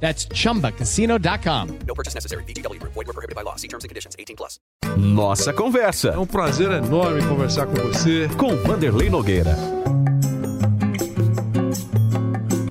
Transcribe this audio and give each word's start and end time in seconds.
That's 0.00 0.26
chumbacasino.com. 0.34 1.68
No 1.86 1.94
purchase 1.94 2.14
necessary. 2.14 2.44
VGW 2.44 2.78
Group. 2.78 2.92
Void 2.94 3.06
were 3.06 3.14
prohibited 3.14 3.34
by 3.34 3.42
law. 3.42 3.56
See 3.56 3.68
terms 3.68 3.84
and 3.84 3.88
conditions. 3.88 4.14
18 4.18 4.36
plus. 4.36 4.60
Nossa 4.96 5.52
Conversa, 5.52 6.10
É 6.10 6.18
um 6.18 6.26
prazer 6.26 6.70
enorme 6.70 7.22
conversar 7.26 7.66
com 7.66 7.74
você. 7.76 8.28
com 8.38 8.54
Vanderlei 8.56 9.10
Nogueira. 9.10 9.56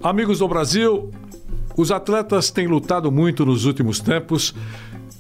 Amigos 0.04 0.40
do 0.40 0.48
Brasil, 0.48 1.12
os 1.76 1.92
atletas 1.92 2.52
têm 2.52 2.68
lutado 2.68 3.12
muito 3.12 3.46
nos 3.46 3.66
últimos 3.66 4.00
tempos 4.00 4.54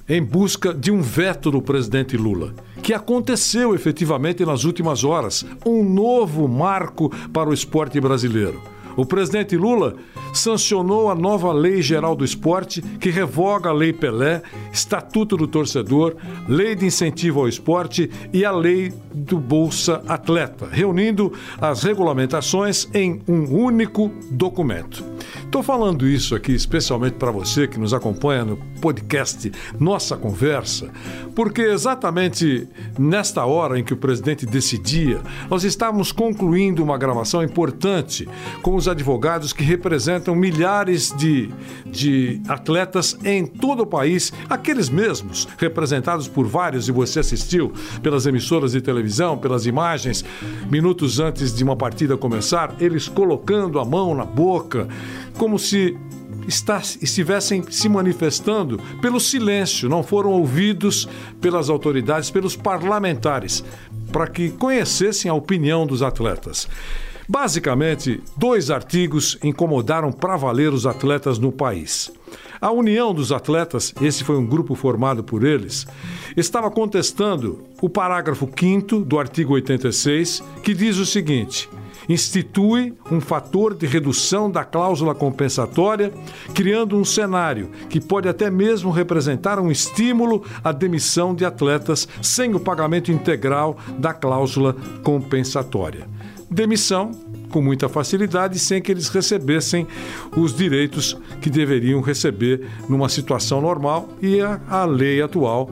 em 0.08 0.22
busca 0.23 0.72
de 0.73 0.91
um 0.91 1.02
veto 1.02 1.49
do 1.49 1.59
presidente 1.61 2.16
Lula, 2.16 2.53
que 2.83 2.94
aconteceu 2.94 3.73
efetivamente 3.73 4.45
nas 4.45 4.63
últimas 4.63 5.03
horas 5.03 5.44
um 5.66 5.83
novo 5.83 6.47
marco 6.47 7.09
para 7.33 7.49
o 7.49 7.53
esporte 7.53 7.99
brasileiro. 7.99 8.61
O 8.95 9.05
presidente 9.05 9.58
Lula 9.58 9.95
sancionou 10.34 11.09
a 11.09 11.16
nova 11.16 11.52
Lei 11.52 11.81
Geral 11.81 12.16
do 12.16 12.23
Esporte, 12.23 12.81
que 12.81 13.09
revoga 13.09 13.70
a 13.70 13.73
Lei 13.73 13.91
Pelé, 13.91 14.41
Estatuto 14.72 15.36
do 15.36 15.48
Torcedor, 15.48 16.16
Lei 16.48 16.76
de 16.76 16.86
Incentivo 16.86 17.41
ao 17.41 17.48
Esporte 17.48 18.09
e 18.31 18.45
a 18.45 18.52
Lei 18.52 18.94
do 19.13 19.38
Bolsa 19.38 20.02
Atleta, 20.08 20.67
reunindo 20.72 21.31
as 21.59 21.84
regulamentações 21.84 22.88
em 22.94 23.22
um 23.28 23.53
único 23.53 24.11
documento. 24.31 25.14
Estou 25.44 25.64
falando 25.64 26.08
isso 26.08 26.36
aqui 26.36 26.54
especialmente 26.54 27.14
para 27.14 27.31
você 27.31 27.68
que 27.68 27.80
nos 27.80 27.94
acompanha 27.94 28.44
no 28.44 28.58
podcast 28.81 29.52
Nossa 29.80 30.18
Conversa, 30.18 30.90
porque 31.34 31.62
exatamente 31.62 32.68
nesta 32.98 33.46
hora 33.46 33.80
em 33.80 33.84
que 33.84 33.94
o 33.94 33.98
presidente 33.98 34.46
decidia, 34.46 35.22
nós 35.50 35.64
estávamos 35.64 36.12
concluindo 36.12 36.84
uma 36.84 36.98
gravação 36.98 37.44
importante 37.44 38.28
com 38.62 38.76
os 38.76 38.88
advogados 38.88 39.53
que 39.53 39.64
representam 39.64 40.36
milhares 40.36 41.14
de, 41.18 41.50
de 41.86 42.42
atletas 42.48 43.18
em 43.23 43.46
todo 43.46 43.84
o 43.84 43.88
país, 43.88 44.34
aqueles 44.50 44.90
mesmos 44.90 45.48
representados 45.58 46.28
por 46.28 46.46
vários, 46.46 46.88
e 46.88 46.92
você 46.92 47.20
assistiu 47.20 47.73
pelas 48.02 48.26
emissoras 48.26 48.73
de 48.73 48.81
televisão, 48.81 49.38
pelas 49.38 49.66
imagens, 49.66 50.23
minutos 50.70 51.20
antes 51.20 51.53
de 51.53 51.64
uma 51.64 51.76
partida 51.76 52.18
começar, 52.18 52.76
eles 52.80 53.08
colocando 53.08 53.80
a 53.80 53.86
mão 53.86 54.14
na 54.14 54.26
boca, 54.26 54.88
como 55.38 55.58
se 55.59 55.97
estivessem 56.47 57.63
se 57.69 57.89
manifestando 57.89 58.80
pelo 59.02 59.19
silêncio, 59.19 59.89
não 59.89 60.03
foram 60.03 60.31
ouvidos 60.31 61.07
pelas 61.41 61.69
autoridades, 61.69 62.30
pelos 62.30 62.55
parlamentares, 62.55 63.63
para 64.11 64.27
que 64.27 64.49
conhecessem 64.49 65.30
a 65.30 65.33
opinião 65.33 65.85
dos 65.85 66.02
atletas. 66.02 66.67
Basicamente, 67.27 68.22
dois 68.38 68.69
artigos 68.69 69.38
incomodaram 69.44 70.11
para 70.11 70.38
valer 70.38 70.72
os 70.72 70.85
atletas 70.85 71.39
no 71.39 71.52
país. 71.52 72.11
A 72.61 72.72
União 72.72 73.13
dos 73.13 73.31
Atletas, 73.31 73.94
esse 74.02 74.23
foi 74.23 74.38
um 74.38 74.45
grupo 74.45 74.75
formado 74.75 75.23
por 75.23 75.44
eles, 75.44 75.88
estava 76.38 76.69
contestando 76.69 77.63
o 77.81 77.89
parágrafo 77.89 78.47
5 78.57 79.00
do 79.00 79.19
artigo 79.19 79.53
86, 79.53 80.44
que 80.63 80.73
diz 80.73 80.97
o 80.97 81.05
seguinte: 81.05 81.67
institui 82.08 82.94
um 83.11 83.20
fator 83.20 83.73
de 83.73 83.86
redução 83.86 84.50
da 84.50 84.63
cláusula 84.63 85.16
compensatória, 85.16 86.12
criando 86.53 86.97
um 86.97 87.06
cenário 87.06 87.69
que 87.90 88.00
pode 88.00 88.28
até 88.28 88.50
mesmo 88.50 88.91
representar 88.91 89.59
um 89.59 89.72
estímulo 89.72 90.44
à 90.63 90.72
demissão 90.72 91.34
de 91.34 91.46
atletas 91.46 92.07
sem 92.22 92.53
o 92.53 92.59
pagamento 92.59 93.12
integral 93.12 93.78
da 93.97 94.13
cláusula 94.13 94.75
compensatória. 95.03 96.07
Demissão 96.50 97.12
com 97.50 97.62
muita 97.62 97.88
facilidade 97.88 98.59
sem 98.59 98.81
que 98.81 98.91
eles 98.91 99.08
recebessem 99.08 99.88
os 100.35 100.53
direitos 100.53 101.18
que 101.41 101.50
deveriam 101.50 102.02
receber 102.02 102.68
numa 102.90 103.08
situação 103.08 103.62
normal 103.62 104.09
e 104.22 104.41
a, 104.41 104.59
a 104.69 104.85
lei 104.85 105.22
atual 105.22 105.69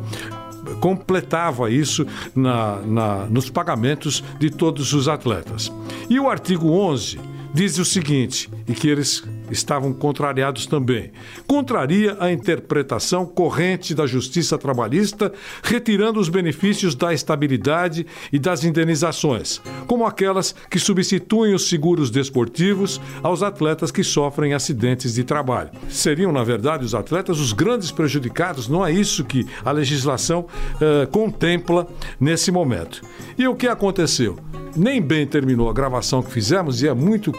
completava 0.79 1.69
isso 1.69 2.06
na, 2.35 2.78
na- 2.81 3.25
nos 3.25 3.50
pagamentos 3.50 4.24
de 4.40 4.50
todos 4.50 4.94
os 4.94 5.07
atletas. 5.07 5.72
E 6.09 6.19
o 6.19 6.29
artigo 6.29 6.69
11 6.72 7.19
diz 7.53 7.78
o 7.78 7.85
seguinte, 7.85 8.50
e 8.68 8.74
que 8.74 8.88
eles 8.88 9.24
estavam 9.52 9.94
contrariados 9.94 10.66
também. 10.66 11.12
Contraria 11.48 12.18
a 12.20 12.31
interpretação 12.31 13.26
corrente 13.26 13.94
da 13.94 14.06
justiça 14.06 14.58
trabalhista, 14.58 15.31
retirando 15.62 16.20
os 16.20 16.30
benefícios 16.30 16.96
da 16.96 17.14
estabilidade 17.14 18.06
e 18.31 18.40
das 18.40 18.64
indenizações, 18.64 19.62
como 19.88 20.06
aquelas 20.06 20.56
que 20.70 20.80
substituem 20.80 21.54
os 21.54 21.70
seguros 21.70 22.09
desportivos 22.09 23.00
aos 23.22 23.44
atletas 23.44 23.92
que 23.92 24.04
sofrem 24.04 24.54
acidentes 24.54 25.14
de 25.14 25.24
trabalho. 25.24 25.72
Seriam, 25.90 26.31
na 26.31 26.44
verdade, 26.44 26.86
os 26.86 26.96
atletas 26.96 27.40
os 27.40 27.54
grandes 27.54 27.92
prejudicados, 27.92 28.68
não 28.68 28.86
é 28.86 28.92
isso 28.92 29.24
que 29.24 29.46
a 29.64 29.72
legislação 29.72 30.46
eh, 30.81 31.06
contempla 31.08 31.88
nesse 32.20 32.52
momento. 32.52 33.02
E 33.38 33.48
o 33.48 33.56
que 33.56 33.68
aconteceu? 33.68 34.38
Nem 34.75 35.02
bem 35.02 35.28
terminou 35.28 35.70
a 35.70 35.74
gravação 35.74 36.24
que 36.24 36.31
fizemos, 36.31 36.81
e 36.81 36.88
é 36.88 36.94
muito 36.94 37.31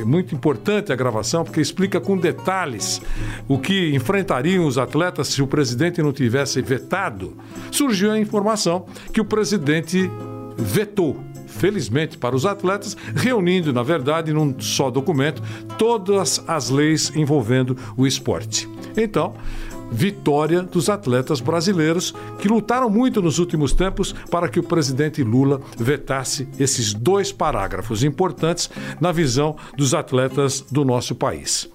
é 0.00 0.04
muito 0.04 0.34
importante 0.34 0.92
a 0.92 0.96
gravação 0.96 1.44
porque 1.44 1.60
explica 1.60 2.00
com 2.00 2.16
detalhes 2.16 3.02
o 3.46 3.58
que 3.58 3.94
enfrentariam 3.94 4.66
os 4.66 4.78
atletas 4.78 5.28
se 5.28 5.42
o 5.42 5.46
presidente 5.46 6.02
não 6.02 6.12
tivesse 6.12 6.62
vetado. 6.62 7.36
Surgiu 7.70 8.12
a 8.12 8.18
informação 8.18 8.86
que 9.12 9.20
o 9.20 9.24
presidente 9.24 10.10
vetou, 10.56 11.20
felizmente 11.46 12.16
para 12.16 12.34
os 12.34 12.46
atletas, 12.46 12.96
reunindo, 13.14 13.72
na 13.72 13.82
verdade, 13.82 14.32
num 14.32 14.58
só 14.58 14.90
documento, 14.90 15.42
todas 15.76 16.42
as 16.46 16.70
leis 16.70 17.14
envolvendo 17.14 17.76
o 17.96 18.06
esporte. 18.06 18.68
Então, 18.96 19.34
vitória 19.92 20.62
dos 20.62 20.88
atletas 20.88 21.40
brasileiros 21.40 22.14
que 22.40 22.48
lutaram 22.48 22.88
muito 22.88 23.20
nos 23.20 23.38
últimos 23.38 23.72
tempos 23.72 24.12
para 24.30 24.48
que 24.48 24.58
o 24.58 24.62
presidente 24.62 25.22
Lula 25.22 25.60
vetasse 25.76 26.48
esses 26.58 26.94
dois 26.94 27.30
parágrafos 27.30 28.02
importantes 28.02 28.70
na 29.00 29.12
visão 29.12 29.56
dos 29.76 29.92
atletas 29.94 30.62
do 30.70 30.84
nosso 30.84 31.14
país. 31.14 31.68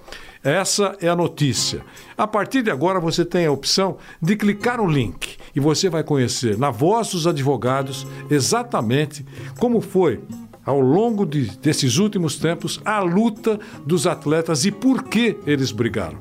Essa 0.43 0.95
é 1.01 1.09
a 1.09 1.15
notícia. 1.15 1.83
A 2.17 2.25
partir 2.25 2.61
de 2.63 2.71
agora 2.71 2.99
você 2.99 3.25
tem 3.25 3.45
a 3.45 3.51
opção 3.51 3.97
de 4.21 4.35
clicar 4.35 4.77
no 4.77 4.87
link 4.87 5.37
e 5.55 5.59
você 5.59 5.89
vai 5.89 6.03
conhecer 6.03 6.57
na 6.57 6.71
voz 6.71 7.09
dos 7.11 7.27
advogados 7.27 8.07
exatamente 8.29 9.25
como 9.59 9.81
foi 9.81 10.21
ao 10.65 10.79
longo 10.79 11.25
de- 11.25 11.57
desses 11.57 11.97
últimos 11.97 12.37
tempos 12.37 12.79
a 12.85 12.99
luta 12.99 13.59
dos 13.85 14.05
atletas 14.05 14.65
e 14.65 14.71
por 14.71 15.03
que 15.03 15.37
eles 15.45 15.71
brigaram. 15.71 16.19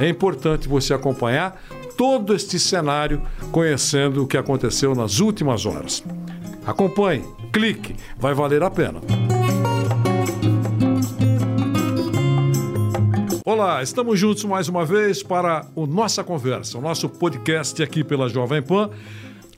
É 0.00 0.08
importante 0.08 0.66
você 0.66 0.94
acompanhar 0.94 1.62
todo 1.94 2.34
este 2.34 2.58
cenário, 2.58 3.20
conhecendo 3.52 4.22
o 4.22 4.26
que 4.26 4.38
aconteceu 4.38 4.94
nas 4.94 5.20
últimas 5.20 5.66
horas. 5.66 6.02
Acompanhe, 6.64 7.22
clique, 7.52 7.94
vai 8.16 8.32
valer 8.32 8.62
a 8.62 8.70
pena. 8.70 9.02
Olá, 13.44 13.82
estamos 13.82 14.18
juntos 14.18 14.42
mais 14.44 14.70
uma 14.70 14.86
vez 14.86 15.22
para 15.22 15.66
o 15.74 15.86
Nossa 15.86 16.24
Conversa, 16.24 16.78
o 16.78 16.80
nosso 16.80 17.06
podcast 17.06 17.82
aqui 17.82 18.02
pela 18.02 18.26
Jovem 18.26 18.62
Pan. 18.62 18.88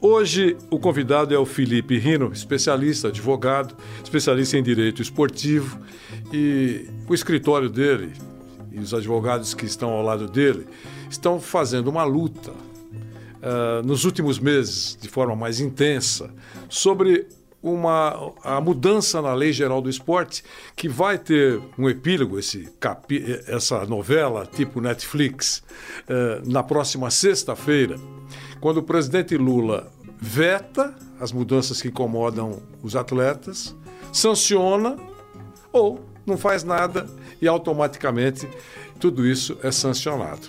Hoje 0.00 0.56
o 0.68 0.80
convidado 0.80 1.32
é 1.32 1.38
o 1.38 1.46
Felipe 1.46 1.96
Rino, 1.98 2.32
especialista, 2.32 3.06
advogado, 3.06 3.76
especialista 4.02 4.58
em 4.58 4.62
direito 4.64 5.00
esportivo 5.00 5.78
e 6.32 6.88
o 7.08 7.14
escritório 7.14 7.70
dele 7.70 8.12
e 8.74 8.78
os 8.78 8.94
advogados 8.94 9.54
que 9.54 9.64
estão 9.64 9.90
ao 9.90 10.02
lado 10.02 10.26
dele 10.26 10.66
estão 11.10 11.40
fazendo 11.40 11.88
uma 11.88 12.04
luta 12.04 12.52
ah, 13.42 13.82
nos 13.84 14.04
últimos 14.04 14.38
meses, 14.38 14.96
de 15.00 15.08
forma 15.08 15.34
mais 15.34 15.58
intensa, 15.58 16.30
sobre 16.68 17.26
uma, 17.60 18.32
a 18.42 18.60
mudança 18.60 19.20
na 19.20 19.34
Lei 19.34 19.52
Geral 19.52 19.80
do 19.80 19.90
Esporte, 19.90 20.44
que 20.76 20.88
vai 20.88 21.18
ter 21.18 21.60
um 21.78 21.88
epílogo, 21.88 22.38
esse 22.38 22.68
capi, 22.80 23.40
essa 23.46 23.84
novela 23.86 24.46
tipo 24.46 24.80
Netflix, 24.80 25.62
eh, 26.08 26.42
na 26.44 26.62
próxima 26.62 27.08
sexta-feira, 27.08 27.96
quando 28.60 28.78
o 28.78 28.82
presidente 28.82 29.36
Lula 29.36 29.92
veta 30.18 30.92
as 31.20 31.30
mudanças 31.30 31.80
que 31.80 31.88
incomodam 31.88 32.60
os 32.82 32.96
atletas, 32.96 33.76
sanciona 34.12 34.96
ou 35.72 36.00
não 36.26 36.36
faz 36.36 36.64
nada 36.64 37.08
e 37.42 37.48
automaticamente 37.48 38.48
tudo 39.00 39.26
isso 39.26 39.58
é 39.62 39.72
sancionado. 39.72 40.48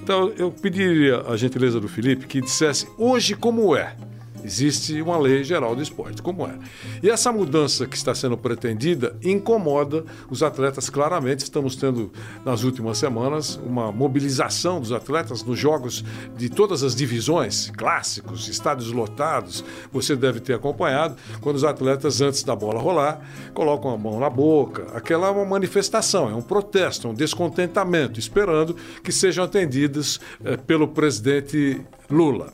Então 0.00 0.32
eu 0.36 0.52
pediria 0.52 1.22
a 1.22 1.36
gentileza 1.36 1.80
do 1.80 1.88
Felipe 1.88 2.26
que 2.26 2.42
dissesse 2.42 2.86
hoje 2.98 3.34
como 3.34 3.74
é. 3.74 3.96
Existe 4.46 5.02
uma 5.02 5.18
lei 5.18 5.42
geral 5.42 5.74
do 5.74 5.82
esporte, 5.82 6.22
como 6.22 6.46
é. 6.46 6.56
E 7.02 7.10
essa 7.10 7.32
mudança 7.32 7.84
que 7.84 7.96
está 7.96 8.14
sendo 8.14 8.36
pretendida 8.38 9.16
incomoda 9.24 10.04
os 10.30 10.40
atletas 10.40 10.88
claramente. 10.88 11.40
Estamos 11.40 11.74
tendo, 11.74 12.12
nas 12.44 12.62
últimas 12.62 12.96
semanas, 12.96 13.56
uma 13.56 13.90
mobilização 13.90 14.80
dos 14.80 14.92
atletas 14.92 15.42
nos 15.42 15.58
jogos 15.58 16.04
de 16.36 16.48
todas 16.48 16.84
as 16.84 16.94
divisões, 16.94 17.72
clássicos, 17.76 18.46
estádios 18.46 18.92
lotados. 18.92 19.64
Você 19.92 20.14
deve 20.14 20.38
ter 20.38 20.54
acompanhado 20.54 21.16
quando 21.40 21.56
os 21.56 21.64
atletas, 21.64 22.20
antes 22.20 22.44
da 22.44 22.54
bola 22.54 22.80
rolar, 22.80 23.20
colocam 23.52 23.90
a 23.90 23.98
mão 23.98 24.20
na 24.20 24.30
boca. 24.30 24.86
Aquela 24.94 25.26
é 25.26 25.30
uma 25.32 25.44
manifestação, 25.44 26.30
é 26.30 26.34
um 26.36 26.42
protesto, 26.42 27.08
é 27.08 27.10
um 27.10 27.14
descontentamento, 27.14 28.20
esperando 28.20 28.76
que 29.02 29.10
sejam 29.10 29.44
atendidos 29.44 30.20
eh, 30.44 30.56
pelo 30.56 30.86
presidente 30.86 31.84
Lula. 32.08 32.52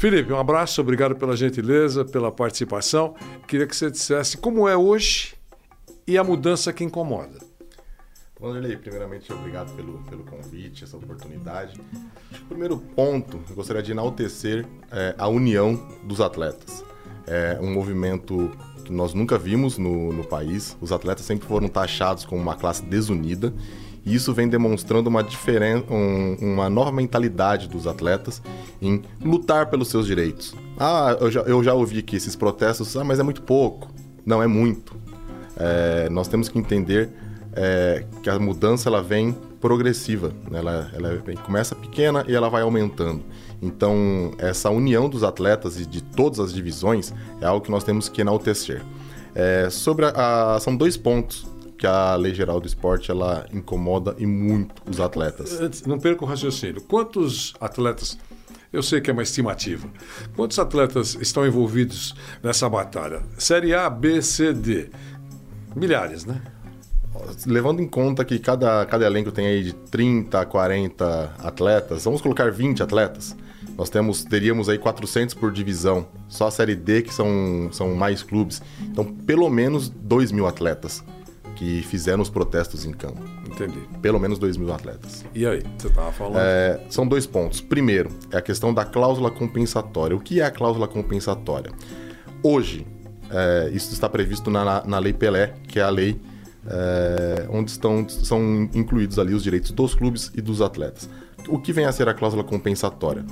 Felipe, 0.00 0.32
um 0.32 0.38
abraço, 0.38 0.80
obrigado 0.80 1.14
pela 1.14 1.36
gentileza, 1.36 2.06
pela 2.06 2.32
participação. 2.32 3.14
Queria 3.46 3.66
que 3.66 3.76
você 3.76 3.90
dissesse 3.90 4.38
como 4.38 4.66
é 4.66 4.74
hoje 4.74 5.34
e 6.06 6.16
a 6.16 6.24
mudança 6.24 6.72
que 6.72 6.82
incomoda. 6.82 7.38
Vanderlei, 8.40 8.78
primeiramente, 8.78 9.30
obrigado 9.30 9.76
pelo, 9.76 9.98
pelo 10.04 10.24
convite, 10.24 10.84
essa 10.84 10.96
oportunidade. 10.96 11.78
O 12.32 12.46
primeiro 12.46 12.78
ponto, 12.78 13.42
eu 13.50 13.54
gostaria 13.54 13.82
de 13.82 13.92
enaltecer 13.92 14.66
é, 14.90 15.14
a 15.18 15.28
união 15.28 15.76
dos 16.04 16.22
atletas. 16.22 16.82
É 17.26 17.58
um 17.60 17.70
movimento 17.70 18.50
que 18.82 18.90
nós 18.90 19.12
nunca 19.12 19.36
vimos 19.36 19.76
no, 19.76 20.14
no 20.14 20.24
país. 20.24 20.78
Os 20.80 20.92
atletas 20.92 21.26
sempre 21.26 21.46
foram 21.46 21.68
taxados 21.68 22.24
como 22.24 22.40
uma 22.40 22.56
classe 22.56 22.82
desunida 22.86 23.52
e 24.04 24.14
isso 24.14 24.32
vem 24.32 24.48
demonstrando 24.48 25.08
uma 25.08 25.22
diferença, 25.22 25.84
um, 25.90 26.36
uma 26.40 26.70
nova 26.70 26.90
mentalidade 26.90 27.68
dos 27.68 27.86
atletas 27.86 28.42
em 28.80 29.02
lutar 29.22 29.66
pelos 29.66 29.88
seus 29.88 30.06
direitos. 30.06 30.54
Ah, 30.78 31.16
eu 31.20 31.30
já, 31.30 31.40
eu 31.42 31.62
já 31.62 31.74
ouvi 31.74 31.98
aqui 31.98 32.16
esses 32.16 32.34
protestos, 32.34 32.96
ah, 32.96 33.04
mas 33.04 33.18
é 33.18 33.22
muito 33.22 33.42
pouco. 33.42 33.90
Não, 34.24 34.42
é 34.42 34.46
muito. 34.46 34.96
É, 35.56 36.08
nós 36.08 36.28
temos 36.28 36.48
que 36.48 36.58
entender 36.58 37.10
é, 37.52 38.04
que 38.22 38.30
a 38.30 38.38
mudança 38.38 38.88
ela 38.88 39.02
vem 39.02 39.36
progressiva, 39.60 40.32
né? 40.50 40.58
ela, 40.58 41.16
vem, 41.24 41.36
começa 41.36 41.74
pequena 41.74 42.24
e 42.26 42.34
ela 42.34 42.48
vai 42.48 42.62
aumentando. 42.62 43.22
Então, 43.60 44.32
essa 44.38 44.70
união 44.70 45.08
dos 45.08 45.22
atletas 45.22 45.78
e 45.78 45.84
de 45.84 46.02
todas 46.02 46.40
as 46.40 46.52
divisões 46.52 47.12
é 47.40 47.46
algo 47.46 47.62
que 47.62 47.70
nós 47.70 47.84
temos 47.84 48.08
que 48.08 48.22
enaltecer. 48.22 48.82
É, 49.34 49.68
sobre 49.70 50.06
a, 50.06 50.54
a, 50.54 50.60
são 50.60 50.74
dois 50.74 50.96
pontos 50.96 51.49
que 51.80 51.86
a 51.86 52.14
lei 52.14 52.34
geral 52.34 52.60
do 52.60 52.66
esporte 52.66 53.10
ela 53.10 53.46
incomoda 53.50 54.14
e 54.18 54.26
muito 54.26 54.74
os 54.86 55.00
atletas. 55.00 55.58
Não 55.86 55.98
perca 55.98 56.22
o 56.22 56.28
raciocínio. 56.28 56.82
Quantos 56.82 57.54
atletas 57.58 58.18
eu 58.70 58.82
sei 58.82 59.00
que 59.00 59.08
é 59.08 59.12
uma 59.14 59.22
estimativa. 59.22 59.88
Quantos 60.36 60.58
atletas 60.58 61.16
estão 61.18 61.46
envolvidos 61.46 62.14
nessa 62.42 62.68
batalha? 62.68 63.22
Série 63.38 63.74
A, 63.74 63.88
B, 63.88 64.20
C, 64.20 64.52
D. 64.52 64.90
Milhares, 65.74 66.26
né? 66.26 66.42
Levando 67.46 67.80
em 67.80 67.88
conta 67.88 68.26
que 68.26 68.38
cada, 68.38 68.84
cada 68.84 69.06
elenco 69.06 69.32
tem 69.32 69.46
aí 69.46 69.64
de 69.64 69.72
30 69.72 70.38
a 70.38 70.44
40 70.44 71.34
atletas, 71.38 72.04
vamos 72.04 72.20
colocar 72.20 72.52
20 72.52 72.82
atletas. 72.82 73.34
Nós 73.76 73.88
temos, 73.88 74.22
teríamos 74.22 74.68
aí 74.68 74.76
400 74.76 75.34
por 75.34 75.50
divisão. 75.50 76.06
Só 76.28 76.46
a 76.46 76.50
Série 76.50 76.76
D, 76.76 77.00
que 77.02 77.14
são, 77.14 77.70
são 77.72 77.94
mais 77.94 78.22
clubes. 78.22 78.60
Então, 78.82 79.04
pelo 79.04 79.48
menos 79.48 79.88
2 79.88 80.30
mil 80.30 80.46
atletas 80.46 81.02
que 81.60 81.82
fizeram 81.82 82.22
os 82.22 82.30
protestos 82.30 82.86
em 82.86 82.90
campo. 82.90 83.22
Entendi. 83.46 83.80
Pelo 84.00 84.18
menos 84.18 84.38
2 84.38 84.56
mil 84.56 84.72
atletas. 84.72 85.26
E 85.34 85.46
aí, 85.46 85.62
você 85.76 85.88
estava 85.88 86.10
falando? 86.10 86.38
É, 86.38 86.80
são 86.88 87.06
dois 87.06 87.26
pontos. 87.26 87.60
Primeiro, 87.60 88.08
é 88.30 88.38
a 88.38 88.40
questão 88.40 88.72
da 88.72 88.82
cláusula 88.82 89.30
compensatória. 89.30 90.16
O 90.16 90.20
que 90.20 90.40
é 90.40 90.44
a 90.46 90.50
cláusula 90.50 90.88
compensatória? 90.88 91.70
Hoje, 92.42 92.86
é, 93.30 93.70
isso 93.74 93.92
está 93.92 94.08
previsto 94.08 94.50
na, 94.50 94.82
na 94.86 94.98
Lei 94.98 95.12
Pelé, 95.12 95.52
que 95.68 95.78
é 95.78 95.82
a 95.82 95.90
lei 95.90 96.18
é, 96.66 97.46
onde 97.50 97.70
estão, 97.70 98.08
são 98.08 98.70
incluídos 98.72 99.18
ali 99.18 99.34
os 99.34 99.42
direitos 99.42 99.70
dos 99.70 99.94
clubes 99.94 100.32
e 100.34 100.40
dos 100.40 100.62
atletas. 100.62 101.10
O 101.46 101.58
que 101.58 101.74
vem 101.74 101.84
a 101.84 101.92
ser 101.92 102.08
a 102.08 102.14
cláusula 102.14 102.42
compensatória? 102.42 103.22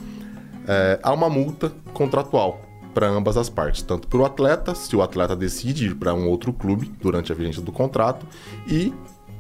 É, 0.67 1.01
há 1.03 1.15
uma 1.15 1.31
multa 1.31 1.73
contratual 1.95 2.61
para 2.99 3.09
ambas 3.09 3.37
as 3.37 3.49
partes, 3.49 3.81
tanto 3.81 4.09
para 4.09 4.19
o 4.19 4.25
atleta, 4.25 4.75
se 4.75 4.97
o 4.97 5.03
atleta 5.03 5.37
decide 5.37 5.87
ir 5.87 5.95
para 5.95 6.13
um 6.13 6.29
outro 6.29 6.53
clube 6.53 6.93
durante 7.01 7.31
a 7.31 7.35
vigência 7.35 7.63
do 7.63 7.71
contrato, 7.71 8.27
e 8.67 8.93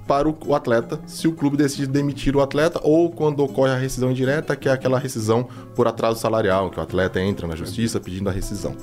para 0.06 0.28
o 0.28 0.54
atleta, 0.54 1.00
se 1.08 1.26
o 1.26 1.32
clube 1.32 1.56
decide 1.56 1.88
demitir 1.88 2.36
o 2.36 2.40
atleta 2.40 2.78
ou 2.84 3.10
quando 3.10 3.40
ocorre 3.40 3.72
a 3.72 3.76
rescisão 3.76 4.12
indireta, 4.12 4.54
que 4.54 4.68
é 4.68 4.72
aquela 4.72 4.96
rescisão 4.96 5.48
por 5.74 5.88
atraso 5.88 6.20
salarial, 6.20 6.70
que 6.70 6.78
o 6.78 6.82
atleta 6.82 7.20
entra 7.20 7.48
na 7.48 7.56
justiça 7.56 7.98
pedindo 7.98 8.28
a 8.28 8.32
rescisão. 8.32 8.76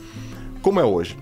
Como 0.61 0.77
é 0.77 0.83
hoje? 0.83 1.17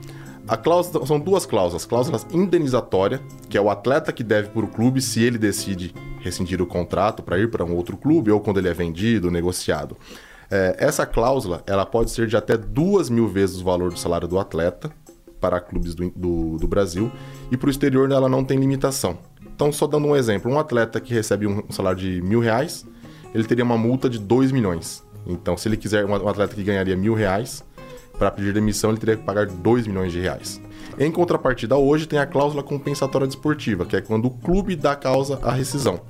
A 0.47 0.57
cláusula, 0.57 1.05
são 1.05 1.19
duas 1.19 1.45
cláusulas. 1.45 1.85
Cláusulas 1.85 2.25
indenizatória, 2.31 3.21
que 3.49 3.55
é 3.55 3.61
o 3.61 3.69
atleta 3.69 4.11
que 4.11 4.23
deve 4.23 4.49
para 4.49 4.65
o 4.65 4.67
clube 4.67 4.99
se 4.99 5.21
ele 5.21 5.37
decide 5.37 5.93
rescindir 6.21 6.59
o 6.59 6.65
contrato 6.65 7.21
para 7.21 7.37
ir 7.37 7.51
para 7.51 7.63
um 7.63 7.75
outro 7.75 7.97
clube 7.97 8.31
ou 8.31 8.39
quando 8.39 8.57
ele 8.57 8.69
é 8.69 8.73
vendido, 8.73 9.29
negociado. 9.29 9.95
É, 10.49 10.75
essa 10.79 11.05
cláusula 11.05 11.63
ela 11.65 11.85
pode 11.85 12.11
ser 12.11 12.27
de 12.27 12.37
até 12.37 12.57
duas 12.57 13.09
mil 13.09 13.27
vezes 13.27 13.61
o 13.61 13.63
valor 13.63 13.91
do 13.91 13.99
salário 13.99 14.27
do 14.27 14.39
atleta 14.39 14.91
para 15.39 15.59
clubes 15.59 15.93
do, 15.93 16.09
do, 16.09 16.57
do 16.57 16.67
Brasil 16.67 17.11
e 17.51 17.57
para 17.57 17.67
o 17.67 17.69
exterior 17.69 18.09
ela 18.11 18.29
não 18.29 18.43
tem 18.43 18.57
limitação. 18.57 19.17
Então, 19.41 19.71
só 19.71 19.85
dando 19.85 20.07
um 20.07 20.15
exemplo, 20.15 20.51
um 20.51 20.57
atleta 20.57 20.99
que 20.99 21.13
recebe 21.13 21.45
um 21.45 21.63
salário 21.69 21.99
de 21.99 22.21
mil 22.21 22.39
reais, 22.39 22.85
ele 23.33 23.43
teria 23.43 23.63
uma 23.63 23.77
multa 23.77 24.09
de 24.09 24.17
2 24.17 24.51
milhões. 24.51 25.03
Então, 25.27 25.55
se 25.55 25.67
ele 25.67 25.77
quiser 25.77 26.05
um 26.05 26.15
atleta 26.27 26.55
que 26.55 26.63
ganharia 26.63 26.95
mil 26.95 27.13
reais, 27.13 27.63
para 28.17 28.31
pedir 28.31 28.53
demissão 28.53 28.91
ele 28.91 28.99
teria 28.99 29.17
que 29.17 29.23
pagar 29.23 29.45
2 29.45 29.87
milhões 29.87 30.11
de 30.11 30.19
reais. 30.19 30.61
Em 30.97 31.11
contrapartida, 31.11 31.75
hoje 31.75 32.05
tem 32.05 32.19
a 32.19 32.25
cláusula 32.25 32.63
compensatória 32.63 33.27
desportiva, 33.27 33.85
que 33.85 33.95
é 33.95 34.01
quando 34.01 34.25
o 34.25 34.31
clube 34.31 34.75
dá 34.75 34.95
causa 34.95 35.39
à 35.41 35.51
rescisão. 35.51 36.01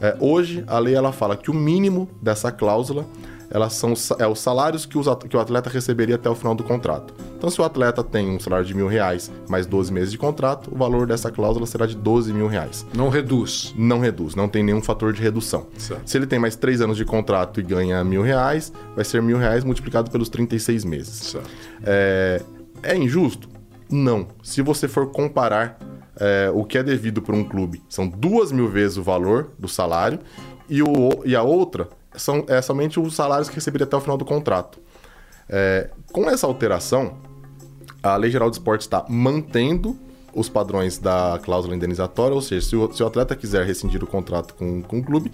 É, 0.00 0.16
hoje, 0.20 0.64
a 0.66 0.78
lei 0.78 0.94
ela 0.94 1.12
fala 1.12 1.36
que 1.36 1.50
o 1.50 1.54
mínimo 1.54 2.08
dessa 2.20 2.50
cláusula 2.50 3.06
elas 3.50 3.74
são 3.74 3.94
é, 4.18 4.26
os 4.26 4.38
salários 4.38 4.86
que, 4.86 4.96
os, 4.96 5.06
que 5.28 5.36
o 5.36 5.40
atleta 5.40 5.68
receberia 5.68 6.14
até 6.14 6.30
o 6.30 6.34
final 6.34 6.54
do 6.54 6.62
contrato. 6.62 7.12
Então, 7.36 7.50
se 7.50 7.60
o 7.60 7.64
atleta 7.64 8.04
tem 8.04 8.30
um 8.30 8.38
salário 8.38 8.64
de 8.64 8.74
mil 8.74 8.86
reais 8.86 9.30
mais 9.48 9.66
12 9.66 9.92
meses 9.92 10.12
de 10.12 10.18
contrato, 10.18 10.72
o 10.72 10.78
valor 10.78 11.06
dessa 11.06 11.30
cláusula 11.30 11.66
será 11.66 11.86
de 11.86 11.96
12 11.96 12.32
mil 12.32 12.46
reais. 12.46 12.86
Não 12.94 13.08
reduz? 13.08 13.74
Não 13.76 13.98
reduz, 13.98 14.34
não 14.34 14.48
tem 14.48 14.62
nenhum 14.62 14.80
fator 14.80 15.12
de 15.12 15.20
redução. 15.20 15.66
Certo. 15.76 16.08
Se 16.08 16.16
ele 16.16 16.26
tem 16.26 16.38
mais 16.38 16.54
3 16.54 16.82
anos 16.82 16.96
de 16.96 17.04
contrato 17.04 17.58
e 17.58 17.62
ganha 17.62 18.04
mil 18.04 18.22
reais, 18.22 18.72
vai 18.94 19.04
ser 19.04 19.20
mil 19.20 19.38
reais 19.38 19.64
multiplicado 19.64 20.10
pelos 20.10 20.28
36 20.28 20.84
meses. 20.84 21.36
É, 21.82 22.42
é 22.82 22.96
injusto? 22.96 23.48
Não. 23.90 24.28
Se 24.42 24.62
você 24.62 24.86
for 24.86 25.10
comparar 25.10 25.76
é, 26.16 26.50
o 26.54 26.64
que 26.64 26.78
é 26.78 26.82
devido 26.82 27.20
por 27.20 27.34
um 27.34 27.42
clube, 27.42 27.82
são 27.88 28.06
duas 28.06 28.52
mil 28.52 28.68
vezes 28.68 28.96
o 28.96 29.02
valor 29.02 29.50
do 29.58 29.66
salário 29.66 30.20
e, 30.68 30.82
o, 30.82 31.22
e 31.24 31.34
a 31.34 31.42
outra 31.42 31.88
são 32.14 32.44
é, 32.48 32.60
somente 32.60 32.98
os 32.98 33.14
salários 33.14 33.48
que 33.48 33.54
receberia 33.54 33.84
até 33.86 33.96
o 33.96 34.00
final 34.00 34.16
do 34.16 34.24
contrato. 34.24 34.78
É, 35.48 35.90
com 36.12 36.28
essa 36.28 36.46
alteração, 36.46 37.18
a 38.02 38.16
Lei 38.16 38.30
Geral 38.30 38.50
de 38.50 38.56
Esportes 38.56 38.86
está 38.86 39.04
mantendo 39.08 39.98
os 40.34 40.48
padrões 40.48 40.98
da 40.98 41.40
cláusula 41.42 41.74
indenizatória, 41.74 42.34
ou 42.34 42.40
seja, 42.40 42.66
se 42.66 42.76
o, 42.76 42.92
se 42.92 43.02
o 43.02 43.06
atleta 43.06 43.34
quiser 43.34 43.66
rescindir 43.66 44.02
o 44.02 44.06
contrato 44.06 44.54
com, 44.54 44.80
com 44.82 44.98
o 45.00 45.02
clube, 45.02 45.32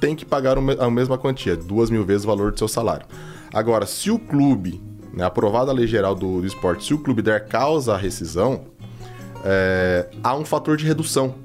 tem 0.00 0.14
que 0.14 0.24
pagar 0.24 0.58
a 0.58 0.90
mesma 0.90 1.16
quantia, 1.16 1.56
duas 1.56 1.88
mil 1.88 2.04
vezes 2.04 2.24
o 2.24 2.26
valor 2.26 2.52
do 2.52 2.58
seu 2.58 2.68
salário. 2.68 3.06
Agora, 3.52 3.86
se 3.86 4.10
o 4.10 4.18
clube, 4.18 4.82
né, 5.12 5.24
aprovada 5.24 5.70
a 5.70 5.74
lei 5.74 5.86
geral 5.86 6.14
do, 6.14 6.40
do 6.40 6.46
esporte, 6.46 6.84
se 6.84 6.92
o 6.92 6.98
clube 6.98 7.22
der 7.22 7.46
causa 7.46 7.94
à 7.94 7.96
rescisão, 7.96 8.66
é, 9.44 10.08
há 10.22 10.36
um 10.36 10.44
fator 10.44 10.76
de 10.76 10.84
redução 10.84 11.36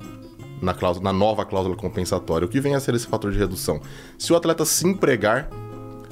na, 0.62 0.74
cláusula, 0.74 1.04
na 1.12 1.18
nova 1.18 1.46
cláusula 1.46 1.75
compensatória. 1.75 2.46
O 2.46 2.50
que 2.50 2.60
vem 2.60 2.75
a 2.75 2.80
ser 2.80 2.94
esse 2.96 3.08
fator 3.08 3.32
de 3.32 3.38
redução? 3.38 3.82
Se 4.18 4.32
o 4.34 4.36
atleta 4.36 4.66
se 4.66 4.88
empregar 4.88 5.50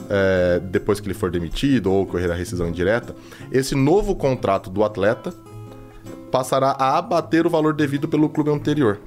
é, 0.10 0.60
depois 0.60 1.00
que 1.00 1.08
ele 1.08 1.13
for 1.13 1.30
demitido 1.30 1.92
ou 1.92 2.04
ocorrer 2.04 2.32
a 2.32 2.36
rescisão 2.36 2.68
indireta, 2.68 3.16
esse 3.51 3.75
novo 3.75 4.16
contrato 4.16 4.70
do 4.70 4.84
atleta 4.84 5.34
passará 6.32 6.72
a 6.72 6.98
abater 6.98 7.46
o 7.46 7.50
valor 7.50 7.74
devido 7.74 8.08
pelo 8.08 8.30
clube 8.30 8.50
anterior. 8.50 9.00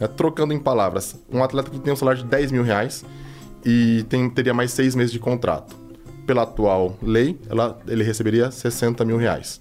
É, 0.00 0.06
trocando 0.06 0.52
em 0.52 0.58
palavras, 0.58 1.16
um 1.32 1.42
atleta 1.42 1.70
que 1.70 1.78
tem 1.78 1.92
um 1.92 1.96
salário 1.96 2.22
de 2.22 2.28
10 2.28 2.52
mil 2.52 2.62
reais 2.62 3.04
e 3.64 4.04
tem, 4.08 4.28
teria 4.30 4.54
mais 4.54 4.72
seis 4.72 4.94
meses 4.94 5.12
de 5.12 5.18
contrato. 5.18 5.76
Pela 6.26 6.42
atual 6.42 6.96
lei, 7.02 7.40
ela, 7.48 7.78
ele 7.86 8.04
receberia 8.04 8.50
60 8.50 9.04
mil 9.04 9.16
reais. 9.16 9.60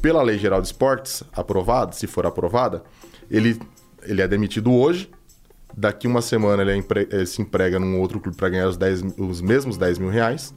Pela 0.00 0.22
Lei 0.22 0.38
Geral 0.38 0.60
de 0.60 0.68
Esportes, 0.68 1.24
aprovada, 1.32 1.92
se 1.92 2.06
for 2.06 2.24
aprovada, 2.24 2.84
ele 3.28 3.60
ele 4.02 4.22
é 4.22 4.28
demitido 4.28 4.72
hoje, 4.72 5.10
daqui 5.76 6.06
uma 6.06 6.20
semana 6.20 6.62
ele, 6.62 6.72
é 6.72 6.76
empre... 6.76 7.08
ele 7.10 7.26
se 7.26 7.40
emprega 7.40 7.78
num 7.78 8.00
outro 8.00 8.20
clube 8.20 8.36
para 8.36 8.48
ganhar 8.48 8.68
os, 8.68 8.76
10, 8.76 9.18
os 9.18 9.40
mesmos 9.40 9.76
10 9.76 9.98
mil 9.98 10.10
reais. 10.10 10.54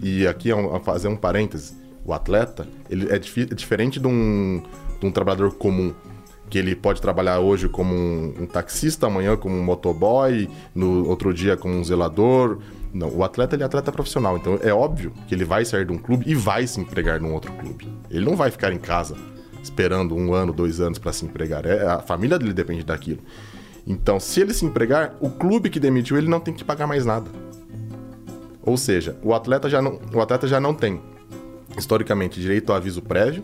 E 0.00 0.26
aqui 0.26 0.50
é 0.50 0.56
um, 0.56 0.78
fazer 0.80 1.08
um 1.08 1.16
parêntese: 1.16 1.74
o 2.04 2.12
atleta 2.12 2.66
ele 2.88 3.10
é, 3.10 3.18
dif... 3.18 3.42
é 3.42 3.54
diferente 3.54 3.98
de 3.98 4.06
um, 4.06 4.62
de 4.98 5.06
um 5.06 5.10
trabalhador 5.10 5.54
comum. 5.54 5.94
que 6.48 6.58
ele 6.58 6.74
pode 6.74 7.00
trabalhar 7.00 7.38
hoje 7.40 7.68
como 7.68 7.94
um, 7.94 8.34
um 8.40 8.46
taxista, 8.46 9.06
amanhã 9.06 9.36
como 9.36 9.56
um 9.56 9.62
motoboy, 9.62 10.48
no 10.74 11.08
outro 11.08 11.32
dia 11.32 11.56
como 11.56 11.74
um 11.74 11.84
zelador. 11.84 12.58
Não, 12.92 13.08
o 13.08 13.22
atleta 13.22 13.54
ele 13.54 13.62
é 13.62 13.66
atleta 13.66 13.92
profissional, 13.92 14.36
então 14.36 14.58
é 14.62 14.74
óbvio 14.74 15.12
que 15.28 15.34
ele 15.34 15.44
vai 15.44 15.64
sair 15.64 15.86
de 15.86 15.92
um 15.92 15.98
clube 15.98 16.24
e 16.28 16.34
vai 16.34 16.66
se 16.66 16.80
empregar 16.80 17.20
num 17.20 17.32
outro 17.32 17.52
clube. 17.52 17.88
Ele 18.10 18.24
não 18.24 18.34
vai 18.34 18.50
ficar 18.50 18.72
em 18.72 18.78
casa 18.78 19.16
esperando 19.62 20.14
um 20.14 20.34
ano, 20.34 20.52
dois 20.52 20.80
anos 20.80 20.98
para 20.98 21.12
se 21.12 21.24
empregar. 21.24 21.66
É, 21.66 21.86
a 21.86 22.00
família 22.00 22.38
dele 22.38 22.52
depende 22.52 22.84
daquilo. 22.84 23.20
Então, 23.86 24.20
se 24.20 24.40
ele 24.40 24.52
se 24.52 24.64
empregar, 24.64 25.16
o 25.20 25.30
clube 25.30 25.70
que 25.70 25.80
demitiu 25.80 26.16
ele 26.16 26.28
não 26.28 26.40
tem 26.40 26.54
que 26.54 26.64
pagar 26.64 26.86
mais 26.86 27.04
nada. 27.04 27.30
Ou 28.62 28.76
seja, 28.76 29.18
o 29.22 29.34
atleta 29.34 29.68
já 29.68 29.80
não, 29.80 29.98
o 30.14 30.20
atleta 30.20 30.46
já 30.46 30.60
não 30.60 30.74
tem 30.74 31.00
historicamente 31.76 32.40
direito 32.40 32.70
ao 32.70 32.76
aviso 32.76 33.02
prévio. 33.02 33.42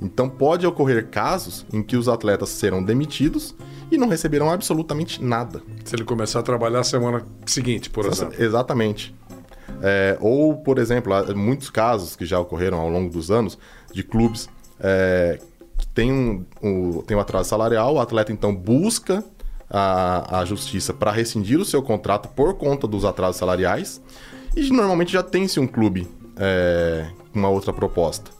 Então 0.00 0.28
pode 0.28 0.66
ocorrer 0.66 1.08
casos 1.08 1.64
em 1.72 1.80
que 1.80 1.96
os 1.96 2.08
atletas 2.08 2.48
serão 2.48 2.82
demitidos 2.82 3.54
e 3.90 3.96
não 3.96 4.08
receberão 4.08 4.50
absolutamente 4.50 5.22
nada. 5.22 5.62
Se 5.84 5.94
ele 5.94 6.04
começar 6.04 6.40
a 6.40 6.42
trabalhar 6.42 6.82
semana 6.82 7.24
seguinte, 7.46 7.88
por 7.88 8.06
exemplo. 8.06 8.34
Exatamente. 8.42 9.14
É, 9.80 10.16
ou, 10.20 10.56
por 10.56 10.78
exemplo, 10.78 11.12
há 11.14 11.34
muitos 11.34 11.70
casos 11.70 12.16
que 12.16 12.26
já 12.26 12.38
ocorreram 12.38 12.78
ao 12.78 12.88
longo 12.88 13.10
dos 13.10 13.30
anos 13.30 13.58
de 13.92 14.02
clubes 14.02 14.48
é, 14.82 15.38
tem 15.94 16.12
um, 16.12 16.44
um, 16.62 17.02
tem 17.02 17.16
um 17.16 17.20
atraso 17.20 17.48
salarial, 17.48 17.94
o 17.94 18.00
atleta 18.00 18.32
então 18.32 18.54
busca 18.54 19.24
a, 19.70 20.40
a 20.40 20.44
justiça 20.44 20.92
para 20.92 21.10
rescindir 21.12 21.58
o 21.58 21.64
seu 21.64 21.82
contrato 21.82 22.28
por 22.30 22.54
conta 22.54 22.86
dos 22.86 23.04
atrasos 23.04 23.36
salariais 23.36 24.02
e 24.56 24.68
normalmente 24.70 25.12
já 25.12 25.22
tem-se 25.22 25.60
um 25.60 25.66
clube 25.66 26.08
é, 26.36 27.06
com 27.32 27.38
uma 27.38 27.48
outra 27.48 27.72
proposta. 27.72 28.30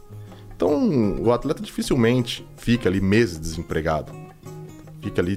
Então, 0.54 1.20
o 1.20 1.32
atleta 1.32 1.62
dificilmente 1.62 2.46
fica 2.56 2.88
ali 2.88 3.00
meses 3.00 3.38
desempregado. 3.38 4.12
Fica 5.00 5.20
ali 5.20 5.36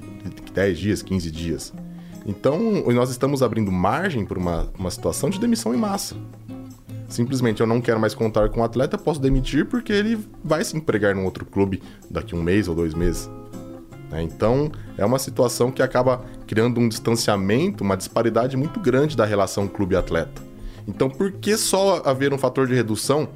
10 0.52 0.78
dias, 0.78 1.02
15 1.02 1.30
dias. 1.30 1.72
Então, 2.24 2.84
nós 2.92 3.10
estamos 3.10 3.42
abrindo 3.42 3.72
margem 3.72 4.24
para 4.24 4.38
uma, 4.38 4.68
uma 4.78 4.90
situação 4.90 5.28
de 5.28 5.40
demissão 5.40 5.74
em 5.74 5.78
massa. 5.78 6.14
Simplesmente 7.08 7.60
eu 7.60 7.66
não 7.66 7.80
quero 7.80 8.00
mais 8.00 8.14
contar 8.14 8.48
com 8.48 8.60
o 8.60 8.64
atleta, 8.64 8.98
posso 8.98 9.20
demitir 9.20 9.66
porque 9.66 9.92
ele 9.92 10.18
vai 10.42 10.64
se 10.64 10.76
empregar 10.76 11.14
num 11.14 11.24
outro 11.24 11.44
clube 11.44 11.82
daqui 12.10 12.34
um 12.34 12.42
mês 12.42 12.68
ou 12.68 12.74
dois 12.74 12.94
meses. 12.94 13.30
Né? 14.10 14.22
Então, 14.22 14.70
é 14.96 15.04
uma 15.04 15.18
situação 15.18 15.70
que 15.70 15.82
acaba 15.82 16.24
criando 16.46 16.80
um 16.80 16.88
distanciamento, 16.88 17.84
uma 17.84 17.96
disparidade 17.96 18.56
muito 18.56 18.80
grande 18.80 19.16
da 19.16 19.24
relação 19.24 19.68
clube-atleta. 19.68 20.42
Então, 20.86 21.10
por 21.10 21.32
que 21.32 21.56
só 21.56 22.02
haver 22.04 22.32
um 22.32 22.38
fator 22.38 22.66
de 22.66 22.74
redução 22.74 23.28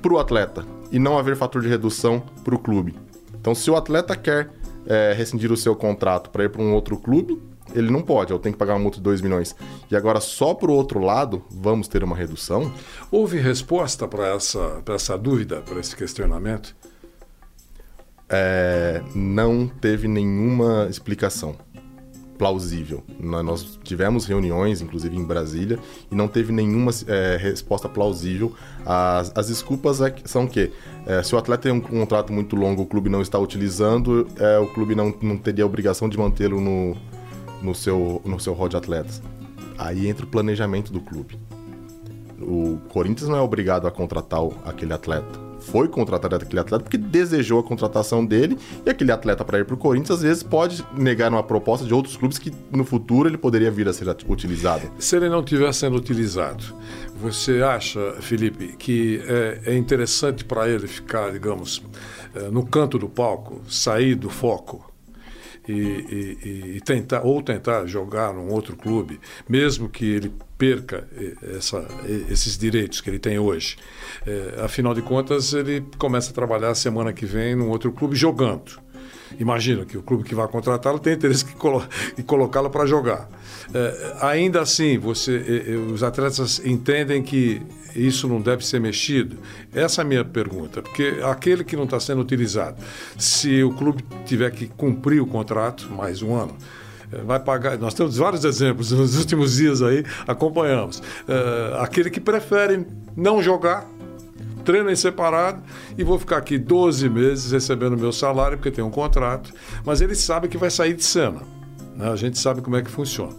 para 0.00 0.12
o 0.12 0.18
atleta 0.18 0.64
e 0.92 0.98
não 0.98 1.18
haver 1.18 1.36
fator 1.36 1.60
de 1.60 1.68
redução 1.68 2.22
para 2.44 2.54
o 2.54 2.58
clube? 2.58 2.94
Então, 3.40 3.54
se 3.54 3.70
o 3.70 3.76
atleta 3.76 4.16
quer 4.16 4.50
é, 4.86 5.12
rescindir 5.16 5.52
o 5.52 5.56
seu 5.56 5.74
contrato 5.74 6.30
para 6.30 6.44
ir 6.44 6.50
para 6.50 6.62
um 6.62 6.72
outro 6.72 6.96
clube, 6.96 7.40
ele 7.74 7.90
não 7.90 8.02
pode, 8.02 8.32
eu 8.32 8.38
tenho 8.38 8.52
que 8.52 8.58
pagar 8.58 8.74
uma 8.74 8.80
multa 8.80 8.98
de 8.98 9.02
2 9.02 9.20
milhões. 9.20 9.54
E 9.90 9.96
agora, 9.96 10.20
só 10.20 10.54
para 10.54 10.70
o 10.70 10.74
outro 10.74 11.00
lado, 11.00 11.44
vamos 11.50 11.88
ter 11.88 12.02
uma 12.02 12.16
redução? 12.16 12.72
Houve 13.10 13.38
resposta 13.38 14.06
para 14.06 14.34
essa, 14.34 14.82
essa 14.86 15.16
dúvida, 15.18 15.60
para 15.60 15.80
esse 15.80 15.96
questionamento? 15.96 16.74
É, 18.28 19.02
não 19.14 19.66
teve 19.66 20.06
nenhuma 20.06 20.86
explicação 20.90 21.56
plausível. 22.38 23.02
Nós 23.18 23.78
tivemos 23.82 24.24
reuniões, 24.24 24.80
inclusive 24.80 25.16
em 25.16 25.24
Brasília, 25.24 25.78
e 26.10 26.14
não 26.14 26.28
teve 26.28 26.52
nenhuma 26.52 26.92
é, 27.08 27.36
resposta 27.36 27.88
plausível. 27.88 28.54
As, 28.86 29.32
as 29.34 29.48
desculpas 29.48 30.00
é, 30.00 30.14
são 30.24 30.46
que 30.46 30.70
é, 31.04 31.22
se 31.22 31.34
o 31.34 31.38
atleta 31.38 31.64
tem 31.64 31.72
um 31.72 31.80
contrato 31.80 32.32
muito 32.32 32.54
longo, 32.54 32.82
o 32.82 32.86
clube 32.86 33.10
não 33.10 33.20
está 33.20 33.38
utilizando, 33.38 34.28
é, 34.38 34.58
o 34.58 34.68
clube 34.68 34.94
não, 34.94 35.12
não 35.20 35.36
teria 35.36 35.64
a 35.64 35.66
obrigação 35.66 36.08
de 36.08 36.16
mantê-lo 36.16 36.60
no, 36.60 36.96
no, 37.62 37.74
seu, 37.74 38.20
no 38.24 38.38
seu 38.38 38.52
rol 38.52 38.68
de 38.68 38.76
atletas. 38.76 39.22
Aí 39.76 40.08
entra 40.08 40.24
o 40.24 40.28
planejamento 40.28 40.92
do 40.92 41.00
clube. 41.00 41.38
O 42.40 42.78
Corinthians 42.88 43.28
não 43.28 43.36
é 43.36 43.40
obrigado 43.40 43.86
a 43.86 43.90
contratar 43.90 44.40
aquele 44.64 44.92
atleta 44.92 45.48
foi 45.70 45.88
contratado 45.88 46.34
aquele 46.36 46.60
atleta 46.60 46.84
porque 46.84 46.96
desejou 46.96 47.60
a 47.60 47.62
contratação 47.62 48.24
dele 48.24 48.56
e 48.84 48.90
aquele 48.90 49.12
atleta 49.12 49.44
para 49.44 49.58
ir 49.58 49.64
para 49.64 49.74
o 49.74 49.78
Corinthians 49.78 50.18
às 50.18 50.22
vezes 50.22 50.42
pode 50.42 50.84
negar 50.94 51.30
uma 51.30 51.42
proposta 51.42 51.86
de 51.86 51.92
outros 51.92 52.16
clubes 52.16 52.38
que 52.38 52.52
no 52.70 52.84
futuro 52.84 53.28
ele 53.28 53.36
poderia 53.36 53.70
vir 53.70 53.88
a 53.88 53.92
ser 53.92 54.08
utilizado. 54.28 54.90
Se 54.98 55.16
ele 55.16 55.28
não 55.28 55.40
estiver 55.40 55.72
sendo 55.72 55.96
utilizado, 55.96 56.64
você 57.20 57.62
acha, 57.62 58.14
Felipe, 58.20 58.76
que 58.78 59.20
é, 59.26 59.60
é 59.66 59.76
interessante 59.76 60.44
para 60.44 60.68
ele 60.68 60.86
ficar, 60.86 61.32
digamos, 61.32 61.82
é, 62.34 62.50
no 62.50 62.64
canto 62.64 62.98
do 62.98 63.08
palco, 63.08 63.60
sair 63.68 64.14
do 64.14 64.30
foco? 64.30 64.87
E, 65.68 65.72
e, 65.72 66.76
e, 66.76 66.80
tentar 66.80 67.22
ou 67.22 67.42
tentar 67.42 67.84
jogar 67.84 68.32
num 68.32 68.48
outro 68.50 68.74
clube, 68.74 69.20
mesmo 69.46 69.86
que 69.86 70.06
ele 70.06 70.32
perca 70.56 71.06
essa, 71.56 71.86
esses 72.30 72.56
direitos 72.56 73.02
que 73.02 73.10
ele 73.10 73.18
tem 73.18 73.38
hoje. 73.38 73.76
É, 74.26 74.62
afinal 74.64 74.94
de 74.94 75.02
contas, 75.02 75.52
ele 75.52 75.84
começa 75.98 76.30
a 76.30 76.34
trabalhar 76.34 76.74
semana 76.74 77.12
que 77.12 77.26
vem 77.26 77.54
num 77.54 77.68
outro 77.68 77.92
clube 77.92 78.16
jogando. 78.16 78.80
Imagina 79.38 79.84
que 79.84 79.98
o 79.98 80.02
clube 80.02 80.24
que 80.24 80.34
vai 80.34 80.48
contratá-lo 80.48 80.98
tem 80.98 81.12
interesse 81.12 81.44
em 81.44 81.58
colo 81.58 81.86
colocá-lo 82.26 82.70
para 82.70 82.86
jogar. 82.86 83.28
É, 83.74 84.16
ainda 84.22 84.62
assim, 84.62 84.98
você, 84.98 85.76
os 85.92 86.02
atletas 86.02 86.60
entendem 86.64 87.22
que 87.22 87.60
isso 87.94 88.28
não 88.28 88.40
deve 88.40 88.66
ser 88.66 88.80
mexido? 88.80 89.36
Essa 89.72 90.02
é 90.02 90.04
a 90.04 90.06
minha 90.06 90.24
pergunta, 90.24 90.82
porque 90.82 91.20
aquele 91.24 91.64
que 91.64 91.76
não 91.76 91.84
está 91.84 91.98
sendo 91.98 92.20
utilizado, 92.20 92.76
se 93.16 93.62
o 93.62 93.72
clube 93.72 94.04
tiver 94.24 94.50
que 94.50 94.66
cumprir 94.66 95.20
o 95.20 95.26
contrato 95.26 95.90
mais 95.92 96.22
um 96.22 96.34
ano, 96.34 96.56
vai 97.24 97.40
pagar. 97.40 97.78
Nós 97.78 97.94
temos 97.94 98.16
vários 98.16 98.44
exemplos 98.44 98.92
nos 98.92 99.18
últimos 99.18 99.56
dias 99.56 99.82
aí, 99.82 100.04
acompanhamos. 100.26 100.98
Uh, 100.98 101.76
aquele 101.80 102.10
que 102.10 102.20
prefere 102.20 102.86
não 103.16 103.42
jogar, 103.42 103.88
treina 104.64 104.92
em 104.92 104.96
separado 104.96 105.62
e 105.96 106.04
vou 106.04 106.18
ficar 106.18 106.36
aqui 106.36 106.58
12 106.58 107.08
meses 107.08 107.52
recebendo 107.52 107.96
meu 107.96 108.12
salário, 108.12 108.58
porque 108.58 108.70
tem 108.70 108.84
um 108.84 108.90
contrato, 108.90 109.52
mas 109.84 110.00
ele 110.00 110.14
sabe 110.14 110.48
que 110.48 110.58
vai 110.58 110.70
sair 110.70 110.94
de 110.94 111.04
cena. 111.04 111.40
Né? 111.96 112.10
A 112.10 112.16
gente 112.16 112.38
sabe 112.38 112.60
como 112.60 112.76
é 112.76 112.82
que 112.82 112.90
funciona. 112.90 113.34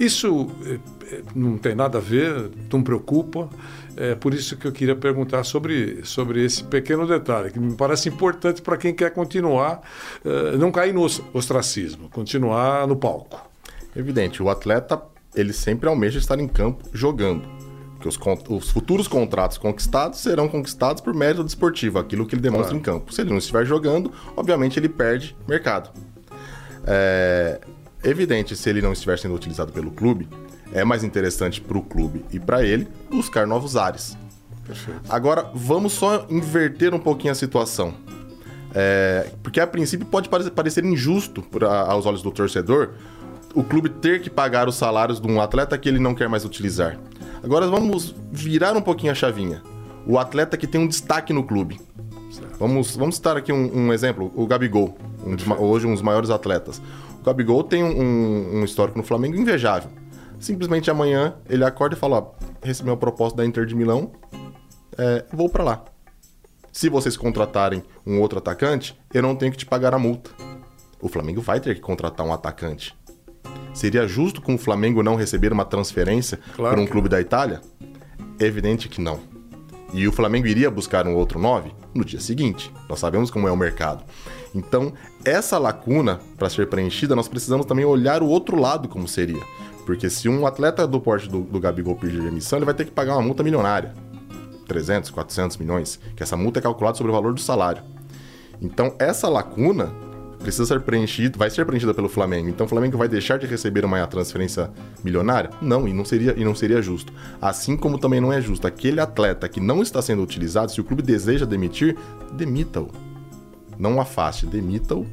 Isso 0.00 0.50
eh, 0.64 0.78
eh, 1.12 1.22
não 1.34 1.58
tem 1.58 1.74
nada 1.74 1.98
a 1.98 2.00
ver, 2.00 2.50
não 2.72 2.82
preocupa. 2.82 3.48
É 3.96 4.14
por 4.14 4.32
isso 4.32 4.56
que 4.56 4.66
eu 4.66 4.72
queria 4.72 4.96
perguntar 4.96 5.44
sobre, 5.44 6.00
sobre 6.04 6.44
esse 6.44 6.64
pequeno 6.64 7.06
detalhe, 7.06 7.50
que 7.50 7.58
me 7.58 7.74
parece 7.74 8.08
importante 8.08 8.62
para 8.62 8.76
quem 8.76 8.94
quer 8.94 9.10
continuar, 9.10 9.82
uh, 10.24 10.56
não 10.56 10.72
cair 10.72 10.94
no 10.94 11.04
ostracismo, 11.32 12.08
continuar 12.08 12.86
no 12.86 12.96
palco. 12.96 13.40
Evidente, 13.94 14.42
o 14.42 14.48
atleta 14.48 15.00
ele 15.34 15.52
sempre 15.52 15.88
almeja 15.88 16.18
estar 16.18 16.38
em 16.38 16.48
campo 16.48 16.88
jogando. 16.92 17.46
Que 18.00 18.08
os, 18.08 18.18
os 18.48 18.70
futuros 18.70 19.06
contratos 19.06 19.58
conquistados 19.58 20.18
serão 20.18 20.48
conquistados 20.48 21.00
por 21.00 21.14
mérito 21.14 21.44
desportivo, 21.44 21.98
aquilo 21.98 22.26
que 22.26 22.34
ele 22.34 22.42
demonstra 22.42 22.70
claro. 22.70 22.78
em 22.78 22.82
campo. 22.82 23.12
Se 23.12 23.20
ele 23.20 23.30
não 23.30 23.38
estiver 23.38 23.64
jogando, 23.64 24.12
obviamente 24.36 24.78
ele 24.78 24.88
perde 24.88 25.36
mercado. 25.46 25.90
É 26.84 27.60
evidente, 28.02 28.56
se 28.56 28.68
ele 28.68 28.82
não 28.82 28.92
estiver 28.92 29.18
sendo 29.18 29.34
utilizado 29.34 29.72
pelo 29.72 29.92
clube, 29.92 30.28
é 30.72 30.84
mais 30.84 31.04
interessante 31.04 31.60
para 31.60 31.76
o 31.76 31.82
clube 31.82 32.24
e 32.32 32.40
para 32.40 32.64
ele 32.64 32.88
buscar 33.10 33.46
novos 33.46 33.76
ares. 33.76 34.16
Perfeito. 34.66 35.00
Agora, 35.08 35.50
vamos 35.54 35.92
só 35.92 36.26
inverter 36.30 36.94
um 36.94 36.98
pouquinho 36.98 37.32
a 37.32 37.34
situação. 37.34 37.94
É, 38.74 39.30
porque 39.42 39.60
a 39.60 39.66
princípio 39.66 40.06
pode 40.06 40.28
parecer 40.28 40.84
injusto 40.84 41.42
pra, 41.42 41.82
aos 41.82 42.06
olhos 42.06 42.22
do 42.22 42.30
torcedor 42.30 42.94
o 43.54 43.62
clube 43.62 43.90
ter 43.90 44.22
que 44.22 44.30
pagar 44.30 44.66
os 44.66 44.76
salários 44.76 45.20
de 45.20 45.30
um 45.30 45.38
atleta 45.38 45.76
que 45.76 45.86
ele 45.86 45.98
não 45.98 46.14
quer 46.14 46.26
mais 46.26 46.42
utilizar. 46.42 46.98
Agora 47.42 47.66
vamos 47.66 48.14
virar 48.30 48.74
um 48.74 48.80
pouquinho 48.80 49.12
a 49.12 49.14
chavinha. 49.14 49.62
O 50.06 50.18
atleta 50.18 50.56
que 50.56 50.66
tem 50.66 50.80
um 50.80 50.88
destaque 50.88 51.34
no 51.34 51.44
clube. 51.44 51.78
Vamos, 52.58 52.96
vamos 52.96 53.16
citar 53.16 53.36
aqui 53.36 53.52
um, 53.52 53.88
um 53.88 53.92
exemplo: 53.92 54.32
o 54.34 54.46
Gabigol, 54.46 54.96
um 55.22 55.62
hoje 55.62 55.86
um 55.86 55.92
dos 55.92 56.00
maiores 56.00 56.30
atletas. 56.30 56.80
O 57.20 57.24
Gabigol 57.24 57.62
tem 57.62 57.84
um, 57.84 58.60
um 58.60 58.64
histórico 58.64 58.96
no 58.96 59.04
Flamengo 59.04 59.36
invejável 59.36 59.90
simplesmente 60.42 60.90
amanhã 60.90 61.36
ele 61.48 61.64
acorda 61.64 61.94
e 61.94 61.98
fala: 61.98 62.18
ó, 62.18 62.32
recebi 62.62 62.90
uma 62.90 62.96
proposta 62.96 63.36
da 63.36 63.46
Inter 63.46 63.64
de 63.64 63.74
Milão, 63.74 64.12
é, 64.98 65.24
vou 65.32 65.48
para 65.48 65.64
lá. 65.64 65.84
Se 66.70 66.88
vocês 66.88 67.16
contratarem 67.16 67.82
um 68.06 68.20
outro 68.20 68.38
atacante, 68.38 68.98
eu 69.12 69.22
não 69.22 69.36
tenho 69.36 69.52
que 69.52 69.58
te 69.58 69.66
pagar 69.66 69.94
a 69.94 69.98
multa. 69.98 70.30
O 71.00 71.08
Flamengo 71.08 71.40
vai 71.40 71.60
ter 71.60 71.74
que 71.74 71.80
contratar 71.80 72.26
um 72.26 72.32
atacante. 72.32 72.94
Seria 73.74 74.06
justo 74.06 74.40
com 74.40 74.54
o 74.54 74.58
Flamengo 74.58 75.02
não 75.02 75.14
receber 75.14 75.52
uma 75.52 75.64
transferência 75.64 76.38
claro 76.54 76.74
para 76.74 76.82
um 76.82 76.86
clube 76.86 77.08
não. 77.08 77.10
da 77.10 77.20
Itália? 77.20 77.60
É 78.38 78.44
evidente 78.44 78.88
que 78.88 79.00
não. 79.00 79.20
E 79.92 80.08
o 80.08 80.12
Flamengo 80.12 80.46
iria 80.46 80.70
buscar 80.70 81.06
um 81.06 81.14
outro 81.14 81.38
9 81.38 81.72
no 81.94 82.04
dia 82.04 82.20
seguinte. 82.20 82.72
Nós 82.88 82.98
sabemos 82.98 83.30
como 83.30 83.46
é 83.46 83.52
o 83.52 83.56
mercado. 83.56 84.04
Então, 84.54 84.92
essa 85.24 85.58
lacuna, 85.58 86.20
para 86.38 86.48
ser 86.48 86.68
preenchida, 86.68 87.14
nós 87.14 87.28
precisamos 87.28 87.66
também 87.66 87.84
olhar 87.84 88.22
o 88.22 88.28
outro 88.28 88.58
lado 88.58 88.88
como 88.88 89.06
seria. 89.06 89.42
Porque 89.84 90.08
se 90.08 90.28
um 90.28 90.46
atleta 90.46 90.86
do 90.86 91.00
porte 91.00 91.28
do, 91.28 91.40
do 91.40 91.60
Gabigol 91.60 91.96
pedir 91.96 92.24
emissão, 92.24 92.58
ele 92.58 92.66
vai 92.66 92.74
ter 92.74 92.84
que 92.84 92.90
pagar 92.90 93.14
uma 93.14 93.22
multa 93.22 93.42
milionária. 93.42 93.92
300, 94.66 95.10
400 95.10 95.56
milhões. 95.56 95.98
Que 96.16 96.22
essa 96.22 96.36
multa 96.36 96.58
é 96.58 96.62
calculada 96.62 96.96
sobre 96.96 97.10
o 97.10 97.14
valor 97.14 97.34
do 97.34 97.40
salário. 97.40 97.82
Então, 98.60 98.94
essa 98.98 99.28
lacuna 99.28 99.92
precisa 100.42 100.66
ser 100.66 100.80
preenchido, 100.80 101.38
vai 101.38 101.48
ser 101.48 101.64
preenchida 101.64 101.94
pelo 101.94 102.08
Flamengo. 102.08 102.48
Então 102.48 102.66
o 102.66 102.68
Flamengo 102.68 102.98
vai 102.98 103.08
deixar 103.08 103.38
de 103.38 103.46
receber 103.46 103.84
uma 103.84 104.06
transferência 104.06 104.70
milionária? 105.02 105.50
Não, 105.60 105.86
e 105.88 105.92
não 105.92 106.04
seria, 106.04 106.34
e 106.36 106.44
não 106.44 106.54
seria 106.54 106.82
justo. 106.82 107.12
Assim 107.40 107.76
como 107.76 107.98
também 107.98 108.20
não 108.20 108.32
é 108.32 108.40
justo 108.40 108.66
aquele 108.66 109.00
atleta 109.00 109.48
que 109.48 109.60
não 109.60 109.82
está 109.82 110.02
sendo 110.02 110.22
utilizado, 110.22 110.72
se 110.72 110.80
o 110.80 110.84
clube 110.84 111.02
deseja 111.02 111.46
demitir, 111.46 111.96
demita-o. 112.32 112.90
Não 113.78 114.00
afaste, 114.00 114.46
demita-o 114.46 115.06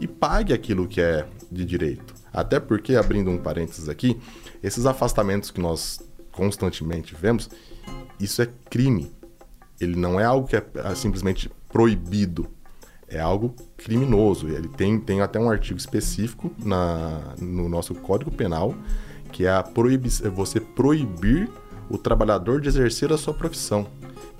e 0.00 0.06
pague 0.06 0.52
aquilo 0.52 0.86
que 0.86 1.00
é 1.00 1.26
de 1.50 1.64
direito. 1.64 2.09
Até 2.32 2.60
porque, 2.60 2.94
abrindo 2.94 3.30
um 3.30 3.38
parênteses 3.38 3.88
aqui, 3.88 4.20
esses 4.62 4.86
afastamentos 4.86 5.50
que 5.50 5.60
nós 5.60 6.00
constantemente 6.30 7.14
vemos, 7.14 7.50
isso 8.18 8.40
é 8.42 8.48
crime. 8.68 9.12
Ele 9.80 9.96
não 9.96 10.20
é 10.20 10.24
algo 10.24 10.46
que 10.46 10.56
é 10.56 10.64
é 10.74 10.94
simplesmente 10.94 11.50
proibido. 11.72 12.46
É 13.08 13.18
algo 13.18 13.54
criminoso. 13.76 14.48
Ele 14.48 14.68
tem, 14.68 15.00
tem 15.00 15.20
até 15.20 15.40
um 15.40 15.50
artigo 15.50 15.78
específico 15.78 16.52
na, 16.58 17.34
no 17.40 17.68
nosso 17.68 17.94
Código 17.94 18.30
Penal, 18.30 18.74
que 19.32 19.46
é 19.46 19.50
a 19.50 19.62
proibi 19.62 20.08
você 20.08 20.60
proibir 20.60 21.50
o 21.88 21.98
trabalhador 21.98 22.60
de 22.60 22.68
exercer 22.68 23.12
a 23.12 23.18
sua 23.18 23.34
profissão. 23.34 23.86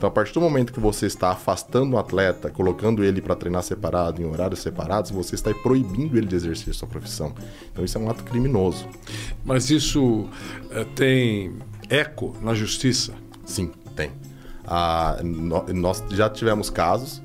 Então, 0.00 0.08
a 0.08 0.10
partir 0.10 0.32
do 0.32 0.40
momento 0.40 0.72
que 0.72 0.80
você 0.80 1.04
está 1.04 1.28
afastando 1.30 1.94
um 1.94 1.98
atleta, 1.98 2.48
colocando 2.48 3.04
ele 3.04 3.20
para 3.20 3.36
treinar 3.36 3.62
separado, 3.62 4.22
em 4.22 4.24
horários 4.24 4.60
separados, 4.60 5.10
você 5.10 5.34
está 5.34 5.52
proibindo 5.52 6.16
ele 6.16 6.26
de 6.26 6.34
exercer 6.34 6.72
sua 6.72 6.88
profissão. 6.88 7.34
Então, 7.70 7.84
isso 7.84 7.98
é 7.98 8.00
um 8.00 8.08
ato 8.08 8.24
criminoso. 8.24 8.88
Mas 9.44 9.68
isso 9.68 10.26
eh, 10.70 10.86
tem 10.96 11.52
eco 11.90 12.34
na 12.40 12.54
justiça? 12.54 13.12
Sim, 13.44 13.72
tem. 13.94 14.10
Ah, 14.66 15.18
no- 15.22 15.66
nós 15.74 16.02
já 16.12 16.30
tivemos 16.30 16.70
casos 16.70 17.20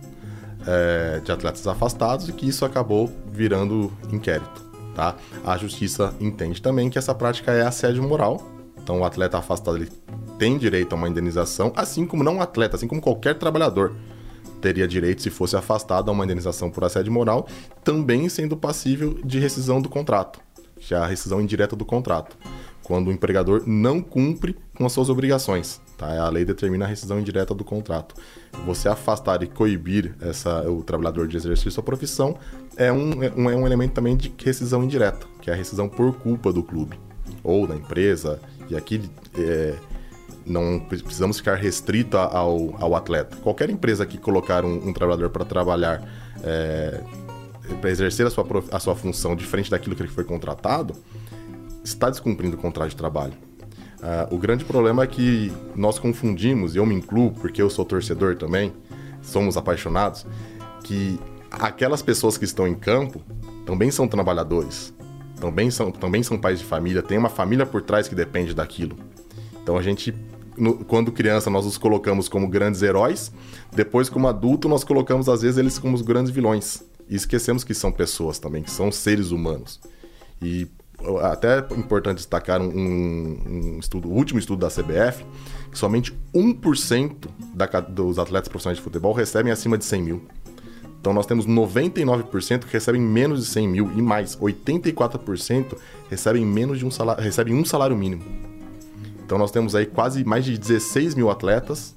eh, 0.68 1.22
de 1.24 1.32
atletas 1.32 1.66
afastados 1.68 2.28
e 2.28 2.34
que 2.34 2.46
isso 2.46 2.66
acabou 2.66 3.10
virando 3.32 3.90
inquérito. 4.12 4.66
Tá? 4.94 5.16
A 5.46 5.56
justiça 5.56 6.14
entende 6.20 6.62
também 6.62 6.90
que 6.90 6.98
essa 6.98 7.16
prática 7.16 7.54
é 7.54 7.62
assédio 7.66 8.04
moral. 8.04 8.46
Então, 8.84 9.00
o 9.00 9.06
atleta 9.06 9.38
afastado 9.38 9.78
ele 9.78 9.90
tem 10.38 10.58
direito 10.58 10.94
a 10.94 10.96
uma 10.96 11.10
indenização, 11.10 11.72
assim 11.76 12.06
como 12.06 12.24
não 12.24 12.38
o 12.38 12.42
atleta, 12.42 12.76
assim 12.76 12.88
como 12.88 13.02
qualquer 13.02 13.36
trabalhador 13.36 13.96
teria 14.62 14.88
direito, 14.88 15.22
se 15.22 15.30
fosse 15.30 15.56
afastado, 15.56 16.10
a 16.10 16.12
uma 16.12 16.24
indenização 16.24 16.72
por 16.72 16.84
assédio 16.84 17.12
moral, 17.12 17.48
também 17.84 18.28
sendo 18.30 18.58
passível 18.58 19.20
de 19.24 19.40
rescisão 19.40 19.82
do 19.82 19.90
contrato, 19.90 20.40
que 20.78 20.94
é 20.94 20.98
a 20.98 21.06
rescisão 21.06 21.40
indireta 21.40 21.76
do 21.76 21.86
contrato, 21.86 22.36
quando 22.84 23.10
o 23.10 23.12
empregador 23.12 23.64
não 23.66 24.02
cumpre 24.02 24.56
com 24.76 24.86
as 24.86 24.92
suas 24.92 25.10
obrigações. 25.10 25.80
Tá? 25.98 26.20
A 26.20 26.30
lei 26.30 26.44
determina 26.44 26.86
a 26.86 26.88
rescisão 26.88 27.20
indireta 27.20 27.54
do 27.54 27.64
contrato. 27.64 28.16
Você 28.66 28.90
afastar 28.90 29.42
e 29.44 29.48
coibir 29.48 30.16
essa, 30.20 30.70
o 30.70 30.84
trabalhador 30.84 31.28
de 31.28 31.38
exercer 31.38 31.72
sua 31.72 31.84
profissão 31.84 32.38
é 32.76 32.92
um, 32.92 33.24
é 33.24 33.32
um, 33.36 33.50
é 33.50 33.56
um 33.56 33.66
elemento 33.66 33.94
também 33.94 34.18
de 34.18 34.34
rescisão 34.44 34.84
indireta, 34.84 35.26
que 35.42 35.50
é 35.50 35.54
a 35.54 35.56
rescisão 35.56 35.88
por 35.88 36.14
culpa 36.16 36.52
do 36.52 36.64
clube 36.64 37.00
ou 37.44 37.66
da 37.66 37.76
empresa. 37.76 38.40
E 38.70 38.76
aqui 38.76 39.02
é, 39.38 39.76
não 40.46 40.80
precisamos 40.80 41.38
ficar 41.38 41.56
restrito 41.56 42.18
ao, 42.18 42.76
ao 42.82 42.96
atleta. 42.96 43.36
Qualquer 43.38 43.70
empresa 43.70 44.06
que 44.06 44.18
colocar 44.18 44.64
um, 44.64 44.90
um 44.90 44.94
trabalhador 44.94 45.30
para 45.30 45.44
trabalhar, 45.44 46.04
é, 46.44 47.02
para 47.82 47.90
exercer 47.90 48.28
a 48.28 48.30
sua, 48.30 48.46
a 48.72 48.80
sua 48.80 48.96
função 48.96 49.36
diferente 49.36 49.72
daquilo 49.72 49.96
que 49.96 50.02
ele 50.02 50.10
foi 50.10 50.24
contratado, 50.24 50.96
está 51.84 52.10
descumprindo 52.10 52.56
o 52.56 52.60
contrato 52.60 52.90
de 52.90 52.96
trabalho. 52.96 53.34
Ah, 54.02 54.28
o 54.30 54.38
grande 54.38 54.64
problema 54.64 55.04
é 55.04 55.08
que 55.08 55.52
nós 55.76 55.98
confundimos, 55.98 56.76
e 56.76 56.78
eu 56.78 56.86
me 56.86 56.94
incluo 56.94 57.32
porque 57.32 57.62
eu 57.62 57.70
sou 57.70 57.84
torcedor 57.84 58.36
também, 58.36 58.72
somos 59.22 59.58
apaixonados, 59.58 60.26
que 60.84 61.20
aquelas 61.50 62.02
pessoas 62.04 62.38
que 62.38 62.46
estão 62.46 62.68
em 62.68 62.76
campo 62.76 63.22
também 63.66 63.90
são 63.90 64.08
trabalhadores, 64.08 64.94
também 65.40 65.72
são, 65.72 65.92
também 65.92 66.22
são 66.22 66.38
pais 66.38 66.60
de 66.60 66.66
família, 66.66 67.02
tem 67.02 67.18
uma 67.18 67.30
família 67.30 67.66
por 67.66 67.82
trás 67.82 68.08
que 68.08 68.14
depende 68.14 68.54
daquilo. 68.54 68.96
Então 69.64 69.76
a 69.76 69.82
gente, 69.82 70.14
no- 70.58 70.84
quando 70.86 71.12
criança, 71.12 71.50
nós 71.50 71.66
os 71.66 71.78
colocamos 71.78 72.28
como 72.30 72.48
grandes 72.48 72.82
heróis, 72.82 73.32
depois, 73.74 74.10
como 74.10 74.28
adulto, 74.28 74.68
nós 74.70 74.84
colocamos 74.84 75.28
às 75.30 75.42
vezes 75.42 75.58
eles 75.58 75.78
como 75.80 75.96
os 75.96 76.02
grandes 76.02 76.32
vilões. 76.32 76.84
E 77.10 77.16
esquecemos 77.16 77.64
que 77.64 77.74
são 77.74 77.92
pessoas 77.92 78.40
também, 78.40 78.64
que 78.64 78.72
são 78.72 78.92
seres 78.92 79.32
humanos. 79.32 79.80
E 80.42 80.68
até 81.22 81.60
é 81.60 81.78
importante 81.78 82.18
destacar 82.18 82.62
um, 82.62 82.68
um 82.68 83.78
estudo, 83.80 84.08
o 84.08 84.14
último 84.14 84.40
estudo 84.40 84.60
da 84.62 84.70
CBF, 84.70 85.24
que 85.72 85.78
somente 85.78 86.18
1% 86.34 87.28
da, 87.54 87.66
dos 87.82 88.18
atletas 88.18 88.48
profissionais 88.48 88.78
de 88.78 88.84
futebol 88.84 89.14
recebem 89.14 89.52
acima 89.52 89.78
de 89.78 89.86
100 89.86 90.02
mil. 90.02 90.22
Então 91.00 91.14
nós 91.14 91.28
temos 91.28 91.46
99% 91.46 92.66
que 92.66 92.74
recebem 92.74 93.00
menos 93.00 93.42
de 93.46 93.52
100 93.52 93.68
mil 93.68 93.92
e 93.96 94.02
mais 94.02 94.36
84% 94.38 95.78
recebem 96.10 96.44
menos 96.44 96.80
de 96.80 96.86
um 96.86 96.90
salário, 96.90 97.24
recebem 97.24 97.54
um 97.54 97.64
salário 97.64 97.96
mínimo. 97.96 98.24
Então 99.26 99.40
nós 99.40 99.50
temos 99.50 99.74
aí 99.74 99.88
quase 99.88 100.24
mais 100.24 100.46
de 100.46 100.56
16 100.56 101.16
mil 101.16 101.32
atletas 101.32 101.96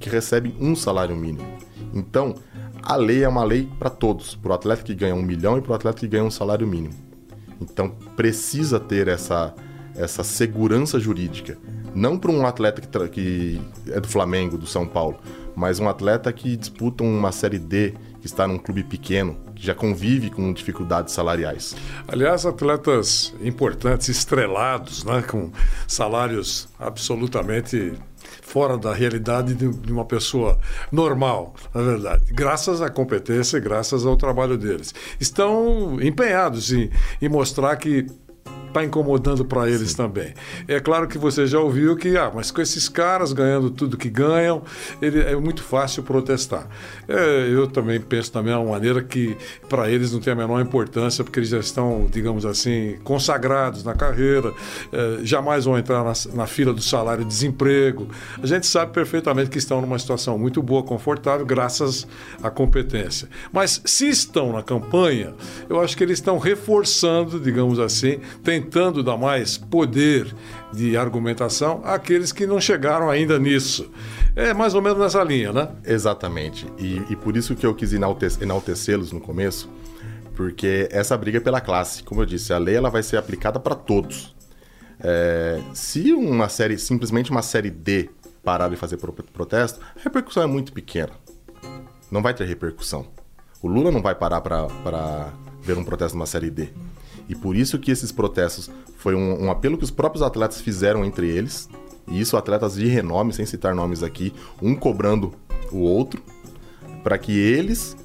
que 0.00 0.08
recebem 0.08 0.54
um 0.58 0.74
salário 0.74 1.14
mínimo. 1.14 1.46
Então 1.92 2.34
a 2.82 2.96
lei 2.96 3.22
é 3.22 3.28
uma 3.28 3.44
lei 3.44 3.68
para 3.78 3.90
todos, 3.90 4.34
para 4.34 4.52
o 4.52 4.54
atleta 4.54 4.82
que 4.82 4.94
ganha 4.94 5.14
um 5.14 5.22
milhão 5.22 5.58
e 5.58 5.60
para 5.60 5.72
o 5.72 5.74
atleta 5.74 5.98
que 6.00 6.08
ganha 6.08 6.24
um 6.24 6.30
salário 6.30 6.66
mínimo. 6.66 6.94
Então 7.60 7.90
precisa 8.16 8.80
ter 8.80 9.06
essa, 9.06 9.54
essa 9.94 10.24
segurança 10.24 10.98
jurídica. 10.98 11.58
Não 11.94 12.18
para 12.18 12.32
um 12.32 12.46
atleta 12.46 12.80
que, 12.80 12.88
que 13.10 13.60
é 13.92 14.00
do 14.00 14.08
Flamengo, 14.08 14.56
do 14.56 14.66
São 14.66 14.86
Paulo, 14.86 15.18
mas 15.54 15.78
um 15.78 15.86
atleta 15.86 16.32
que 16.32 16.56
disputa 16.56 17.04
uma 17.04 17.30
Série 17.30 17.58
D, 17.58 17.92
que 18.18 18.26
está 18.26 18.48
num 18.48 18.56
clube 18.56 18.82
pequeno, 18.82 19.36
que 19.51 19.51
já 19.62 19.76
convive 19.76 20.28
com 20.28 20.52
dificuldades 20.52 21.14
salariais. 21.14 21.76
Aliás, 22.08 22.44
atletas 22.44 23.32
importantes, 23.40 24.08
estrelados, 24.08 25.04
né, 25.04 25.22
com 25.22 25.52
salários 25.86 26.68
absolutamente 26.80 27.92
fora 28.40 28.76
da 28.76 28.92
realidade 28.92 29.54
de 29.54 29.92
uma 29.92 30.04
pessoa 30.04 30.58
normal, 30.90 31.54
na 31.72 31.80
verdade. 31.80 32.32
Graças 32.32 32.82
à 32.82 32.90
competência 32.90 33.56
e 33.56 33.60
graças 33.60 34.04
ao 34.04 34.16
trabalho 34.16 34.58
deles. 34.58 34.92
Estão 35.20 35.96
empenhados 36.02 36.72
em, 36.72 36.90
em 37.20 37.28
mostrar 37.28 37.76
que 37.76 38.06
está 38.72 38.82
incomodando 38.82 39.44
para 39.44 39.68
eles 39.68 39.94
também. 39.94 40.34
É 40.66 40.80
claro 40.80 41.06
que 41.06 41.18
você 41.18 41.46
já 41.46 41.60
ouviu 41.60 41.96
que, 41.96 42.16
ah, 42.16 42.32
mas 42.34 42.50
com 42.50 42.60
esses 42.60 42.88
caras 42.88 43.32
ganhando 43.32 43.70
tudo 43.70 43.96
que 43.96 44.08
ganham, 44.08 44.62
ele, 45.00 45.20
é 45.20 45.36
muito 45.36 45.62
fácil 45.62 46.02
protestar. 46.02 46.66
É, 47.06 47.48
eu 47.52 47.66
também 47.66 48.00
penso 48.00 48.32
da 48.32 48.42
mesma 48.42 48.64
maneira 48.64 49.02
que 49.02 49.36
para 49.68 49.90
eles 49.90 50.12
não 50.12 50.20
tem 50.20 50.32
a 50.32 50.36
menor 50.36 50.60
importância, 50.60 51.22
porque 51.22 51.38
eles 51.38 51.50
já 51.50 51.58
estão, 51.58 52.06
digamos 52.10 52.46
assim, 52.46 52.96
consagrados 53.04 53.84
na 53.84 53.94
carreira, 53.94 54.52
é, 54.92 55.18
jamais 55.22 55.66
vão 55.66 55.78
entrar 55.78 56.02
na, 56.02 56.12
na 56.34 56.46
fila 56.46 56.72
do 56.72 56.82
salário 56.82 57.24
desemprego. 57.24 58.08
A 58.42 58.46
gente 58.46 58.66
sabe 58.66 58.92
perfeitamente 58.92 59.50
que 59.50 59.58
estão 59.58 59.80
numa 59.80 59.98
situação 59.98 60.38
muito 60.38 60.62
boa, 60.62 60.82
confortável, 60.82 61.44
graças 61.44 62.06
à 62.42 62.50
competência. 62.50 63.28
Mas 63.52 63.82
se 63.84 64.08
estão 64.08 64.52
na 64.52 64.62
campanha, 64.62 65.34
eu 65.68 65.80
acho 65.80 65.96
que 65.96 66.02
eles 66.02 66.18
estão 66.18 66.38
reforçando, 66.38 67.38
digamos 67.38 67.78
assim, 67.78 68.20
tentando 68.62 69.02
dar 69.02 69.16
mais 69.16 69.56
poder 69.58 70.34
de 70.72 70.96
argumentação 70.96 71.80
àqueles 71.84 72.32
que 72.32 72.46
não 72.46 72.60
chegaram 72.60 73.10
ainda 73.10 73.38
nisso. 73.38 73.90
É 74.34 74.54
mais 74.54 74.74
ou 74.74 74.80
menos 74.82 74.98
nessa 74.98 75.22
linha, 75.22 75.52
né? 75.52 75.68
Exatamente. 75.84 76.66
E, 76.78 77.02
e 77.10 77.16
por 77.16 77.36
isso 77.36 77.54
que 77.54 77.66
eu 77.66 77.74
quis 77.74 77.92
enalte- 77.92 78.38
enaltecê-los 78.40 79.12
no 79.12 79.20
começo, 79.20 79.68
porque 80.34 80.88
essa 80.90 81.16
briga 81.16 81.38
é 81.38 81.40
pela 81.40 81.60
classe. 81.60 82.02
Como 82.02 82.22
eu 82.22 82.26
disse, 82.26 82.52
a 82.52 82.58
lei 82.58 82.74
ela 82.76 82.88
vai 82.90 83.02
ser 83.02 83.16
aplicada 83.16 83.60
para 83.60 83.74
todos. 83.74 84.34
É, 85.00 85.60
se 85.74 86.12
uma 86.12 86.48
série, 86.48 86.78
simplesmente 86.78 87.30
uma 87.30 87.42
série 87.42 87.70
D, 87.70 88.08
parar 88.42 88.68
de 88.68 88.76
fazer 88.76 88.96
pro- 88.96 89.12
protesto, 89.12 89.80
a 89.96 90.00
repercussão 90.02 90.42
é 90.42 90.46
muito 90.46 90.72
pequena. 90.72 91.10
Não 92.10 92.22
vai 92.22 92.32
ter 92.34 92.44
repercussão. 92.46 93.06
O 93.60 93.68
Lula 93.68 93.90
não 93.90 94.02
vai 94.02 94.14
parar 94.14 94.40
para 94.40 95.32
ver 95.60 95.76
um 95.78 95.84
protesto 95.84 96.16
numa 96.16 96.26
série 96.26 96.50
D. 96.50 96.70
E 97.28 97.34
por 97.34 97.56
isso 97.56 97.78
que 97.78 97.90
esses 97.90 98.10
protestos 98.12 98.70
foi 98.96 99.14
um, 99.14 99.44
um 99.44 99.50
apelo 99.50 99.76
que 99.78 99.84
os 99.84 99.90
próprios 99.90 100.22
atletas 100.22 100.60
fizeram 100.60 101.04
entre 101.04 101.28
eles. 101.28 101.68
E 102.08 102.20
isso 102.20 102.36
atletas 102.36 102.74
de 102.74 102.86
renome, 102.86 103.32
sem 103.32 103.46
citar 103.46 103.74
nomes 103.74 104.02
aqui, 104.02 104.32
um 104.60 104.74
cobrando 104.74 105.32
o 105.70 105.78
outro, 105.78 106.22
para 107.02 107.16
que 107.18 107.32
eles 107.38 107.96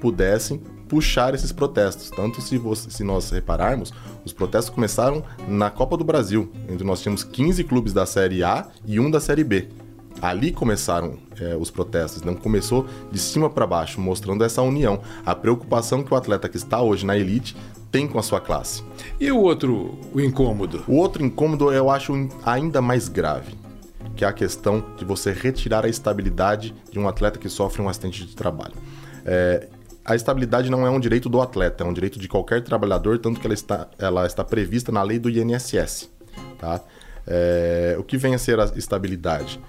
pudessem 0.00 0.58
puxar 0.88 1.34
esses 1.34 1.50
protestos. 1.52 2.10
Tanto 2.10 2.40
se, 2.40 2.56
você- 2.58 2.90
se 2.90 3.02
nós 3.02 3.30
repararmos, 3.30 3.92
os 4.24 4.32
protestos 4.32 4.72
começaram 4.74 5.22
na 5.48 5.70
Copa 5.70 5.96
do 5.96 6.04
Brasil, 6.04 6.50
onde 6.70 6.84
nós 6.84 7.00
tínhamos 7.00 7.24
15 7.24 7.64
clubes 7.64 7.92
da 7.92 8.06
Série 8.06 8.44
A 8.44 8.68
e 8.86 9.00
um 9.00 9.10
da 9.10 9.20
Série 9.20 9.42
B. 9.42 9.68
Ali 10.22 10.50
começaram 10.52 11.18
eh, 11.38 11.56
os 11.60 11.70
protestos, 11.70 12.22
não 12.22 12.34
começou 12.34 12.86
de 13.12 13.18
cima 13.18 13.50
para 13.50 13.66
baixo, 13.66 14.00
mostrando 14.00 14.42
essa 14.44 14.62
união, 14.62 15.00
a 15.26 15.34
preocupação 15.34 16.02
que 16.02 16.12
o 16.14 16.16
atleta 16.16 16.48
que 16.48 16.56
está 16.56 16.80
hoje 16.80 17.04
na 17.04 17.16
elite 17.18 17.54
tem 17.90 18.06
com 18.06 18.18
a 18.18 18.22
sua 18.22 18.40
classe. 18.40 18.82
E 19.18 19.30
o 19.30 19.40
outro, 19.40 19.98
o 20.12 20.20
incômodo? 20.20 20.84
O 20.86 20.96
outro 20.96 21.24
incômodo 21.24 21.72
eu 21.72 21.90
acho 21.90 22.12
ainda 22.44 22.82
mais 22.82 23.08
grave, 23.08 23.54
que 24.14 24.24
é 24.24 24.28
a 24.28 24.32
questão 24.32 24.84
de 24.96 25.04
você 25.04 25.32
retirar 25.32 25.84
a 25.84 25.88
estabilidade 25.88 26.74
de 26.90 26.98
um 26.98 27.08
atleta 27.08 27.38
que 27.38 27.48
sofre 27.48 27.82
um 27.82 27.88
acidente 27.88 28.26
de 28.26 28.34
trabalho. 28.34 28.74
É, 29.24 29.68
a 30.04 30.14
estabilidade 30.14 30.70
não 30.70 30.86
é 30.86 30.90
um 30.90 31.00
direito 31.00 31.28
do 31.28 31.40
atleta, 31.40 31.82
é 31.82 31.86
um 31.86 31.92
direito 31.92 32.18
de 32.18 32.28
qualquer 32.28 32.62
trabalhador, 32.62 33.18
tanto 33.18 33.40
que 33.40 33.46
ela 33.46 33.54
está, 33.54 33.88
ela 33.98 34.24
está 34.24 34.44
prevista 34.44 34.92
na 34.92 35.02
lei 35.02 35.18
do 35.18 35.28
INSS. 35.28 36.08
Tá? 36.58 36.80
É, 37.26 37.96
o 37.98 38.04
que 38.04 38.16
vem 38.16 38.34
a 38.34 38.38
ser 38.38 38.60
a 38.60 38.64
estabilidade? 38.76 39.60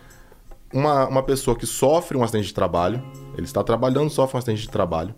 Uma, 0.72 1.08
uma 1.08 1.24
pessoa 1.24 1.58
que 1.58 1.66
sofre 1.66 2.18
um 2.18 2.24
acidente 2.24 2.48
de 2.48 2.54
trabalho, 2.54 3.02
ele 3.36 3.46
está 3.46 3.64
trabalhando, 3.64 4.10
sofre 4.10 4.36
um 4.36 4.40
acidente 4.40 4.62
de 4.62 4.70
trabalho, 4.70 5.16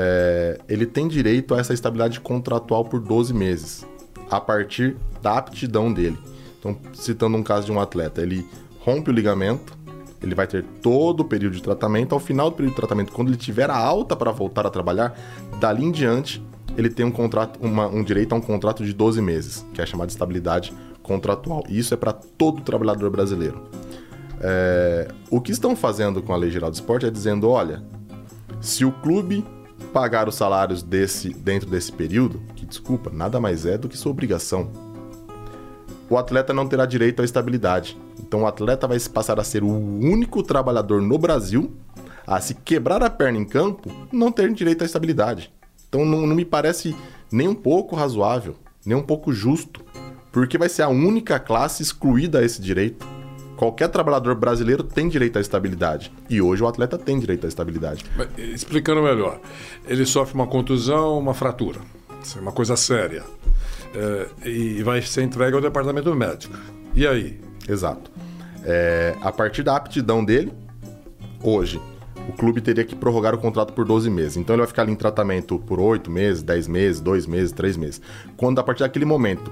é, 0.00 0.60
ele 0.68 0.86
tem 0.86 1.08
direito 1.08 1.56
a 1.56 1.58
essa 1.58 1.74
estabilidade 1.74 2.20
contratual 2.20 2.84
por 2.84 3.00
12 3.00 3.34
meses, 3.34 3.84
a 4.30 4.40
partir 4.40 4.96
da 5.20 5.36
aptidão 5.36 5.92
dele. 5.92 6.16
Então, 6.60 6.78
citando 6.92 7.36
um 7.36 7.42
caso 7.42 7.66
de 7.66 7.72
um 7.72 7.80
atleta, 7.80 8.22
ele 8.22 8.46
rompe 8.78 9.10
o 9.10 9.12
ligamento, 9.12 9.76
ele 10.22 10.36
vai 10.36 10.46
ter 10.46 10.62
todo 10.80 11.20
o 11.20 11.24
período 11.24 11.56
de 11.56 11.62
tratamento. 11.62 12.12
Ao 12.14 12.20
final 12.20 12.48
do 12.48 12.54
período 12.54 12.74
de 12.74 12.76
tratamento, 12.76 13.12
quando 13.12 13.28
ele 13.28 13.36
tiver 13.36 13.70
a 13.70 13.76
alta 13.76 14.14
para 14.14 14.30
voltar 14.30 14.64
a 14.64 14.70
trabalhar, 14.70 15.18
dali 15.58 15.84
em 15.84 15.90
diante, 15.90 16.40
ele 16.76 16.88
tem 16.88 17.04
um, 17.04 17.10
contrato, 17.10 17.58
uma, 17.60 17.88
um 17.88 18.04
direito 18.04 18.32
a 18.32 18.36
um 18.36 18.40
contrato 18.40 18.84
de 18.84 18.92
12 18.92 19.20
meses, 19.20 19.66
que 19.74 19.82
é 19.82 19.86
chamado 19.86 20.06
de 20.06 20.12
estabilidade 20.12 20.72
contratual. 21.02 21.64
E 21.68 21.76
isso 21.76 21.92
é 21.92 21.96
para 21.96 22.12
todo 22.12 22.62
trabalhador 22.62 23.10
brasileiro. 23.10 23.64
É, 24.40 25.08
o 25.28 25.40
que 25.40 25.50
estão 25.50 25.74
fazendo 25.74 26.22
com 26.22 26.32
a 26.32 26.36
Lei 26.36 26.52
Geral 26.52 26.70
do 26.70 26.74
Esporte 26.74 27.04
é 27.04 27.10
dizendo: 27.10 27.48
olha, 27.48 27.82
se 28.60 28.84
o 28.84 28.92
clube 28.92 29.44
pagar 29.92 30.28
os 30.28 30.34
salários 30.34 30.82
desse, 30.82 31.30
dentro 31.30 31.68
desse 31.68 31.90
período, 31.90 32.40
que 32.54 32.66
desculpa, 32.66 33.10
nada 33.10 33.40
mais 33.40 33.66
é 33.66 33.76
do 33.76 33.88
que 33.88 33.96
sua 33.96 34.12
obrigação, 34.12 34.70
o 36.10 36.16
atleta 36.16 36.54
não 36.54 36.66
terá 36.66 36.86
direito 36.86 37.20
à 37.20 37.24
estabilidade. 37.24 37.98
Então 38.18 38.42
o 38.42 38.46
atleta 38.46 38.86
vai 38.86 38.98
passar 39.00 39.38
a 39.38 39.44
ser 39.44 39.62
o 39.62 39.68
único 39.68 40.42
trabalhador 40.42 41.02
no 41.02 41.18
Brasil 41.18 41.72
a 42.26 42.40
se 42.40 42.54
quebrar 42.54 43.02
a 43.02 43.08
perna 43.08 43.38
em 43.38 43.44
campo, 43.44 43.90
não 44.12 44.30
ter 44.30 44.52
direito 44.52 44.82
à 44.82 44.84
estabilidade. 44.84 45.52
Então 45.88 46.04
não, 46.04 46.26
não 46.26 46.36
me 46.36 46.44
parece 46.44 46.94
nem 47.32 47.48
um 47.48 47.54
pouco 47.54 47.96
razoável, 47.96 48.56
nem 48.84 48.96
um 48.96 49.02
pouco 49.02 49.32
justo, 49.32 49.82
porque 50.30 50.58
vai 50.58 50.68
ser 50.68 50.82
a 50.82 50.88
única 50.88 51.38
classe 51.38 51.82
excluída 51.82 52.40
a 52.40 52.44
esse 52.44 52.60
direito. 52.60 53.06
Qualquer 53.58 53.88
trabalhador 53.88 54.36
brasileiro 54.36 54.84
tem 54.84 55.08
direito 55.08 55.36
à 55.36 55.40
estabilidade. 55.40 56.12
E 56.30 56.40
hoje 56.40 56.62
o 56.62 56.68
atleta 56.68 56.96
tem 56.96 57.18
direito 57.18 57.44
à 57.44 57.48
estabilidade. 57.48 58.04
Mas, 58.16 58.28
Explicando 58.38 59.02
melhor, 59.02 59.40
ele 59.84 60.06
sofre 60.06 60.36
uma 60.36 60.46
contusão, 60.46 61.18
uma 61.18 61.34
fratura. 61.34 61.80
Isso 62.22 62.38
é 62.38 62.40
uma 62.40 62.52
coisa 62.52 62.76
séria. 62.76 63.24
É, 63.92 64.48
e 64.48 64.80
vai 64.84 65.02
ser 65.02 65.24
entregue 65.24 65.56
ao 65.56 65.60
departamento 65.60 66.14
médico. 66.14 66.56
E 66.94 67.04
aí? 67.04 67.40
Exato. 67.68 68.08
É, 68.62 69.16
a 69.20 69.32
partir 69.32 69.64
da 69.64 69.74
aptidão 69.74 70.24
dele, 70.24 70.52
hoje, 71.42 71.80
o 72.28 72.32
clube 72.34 72.60
teria 72.60 72.84
que 72.84 72.94
prorrogar 72.94 73.34
o 73.34 73.38
contrato 73.38 73.72
por 73.72 73.84
12 73.84 74.08
meses. 74.08 74.36
Então 74.36 74.54
ele 74.54 74.60
vai 74.60 74.68
ficar 74.68 74.82
ali 74.82 74.92
em 74.92 74.96
tratamento 74.96 75.58
por 75.58 75.80
8 75.80 76.08
meses, 76.08 76.44
10 76.44 76.68
meses, 76.68 77.00
2 77.00 77.26
meses, 77.26 77.50
3 77.50 77.76
meses. 77.76 78.00
Quando 78.36 78.60
a 78.60 78.62
partir 78.62 78.84
daquele 78.84 79.04
momento 79.04 79.50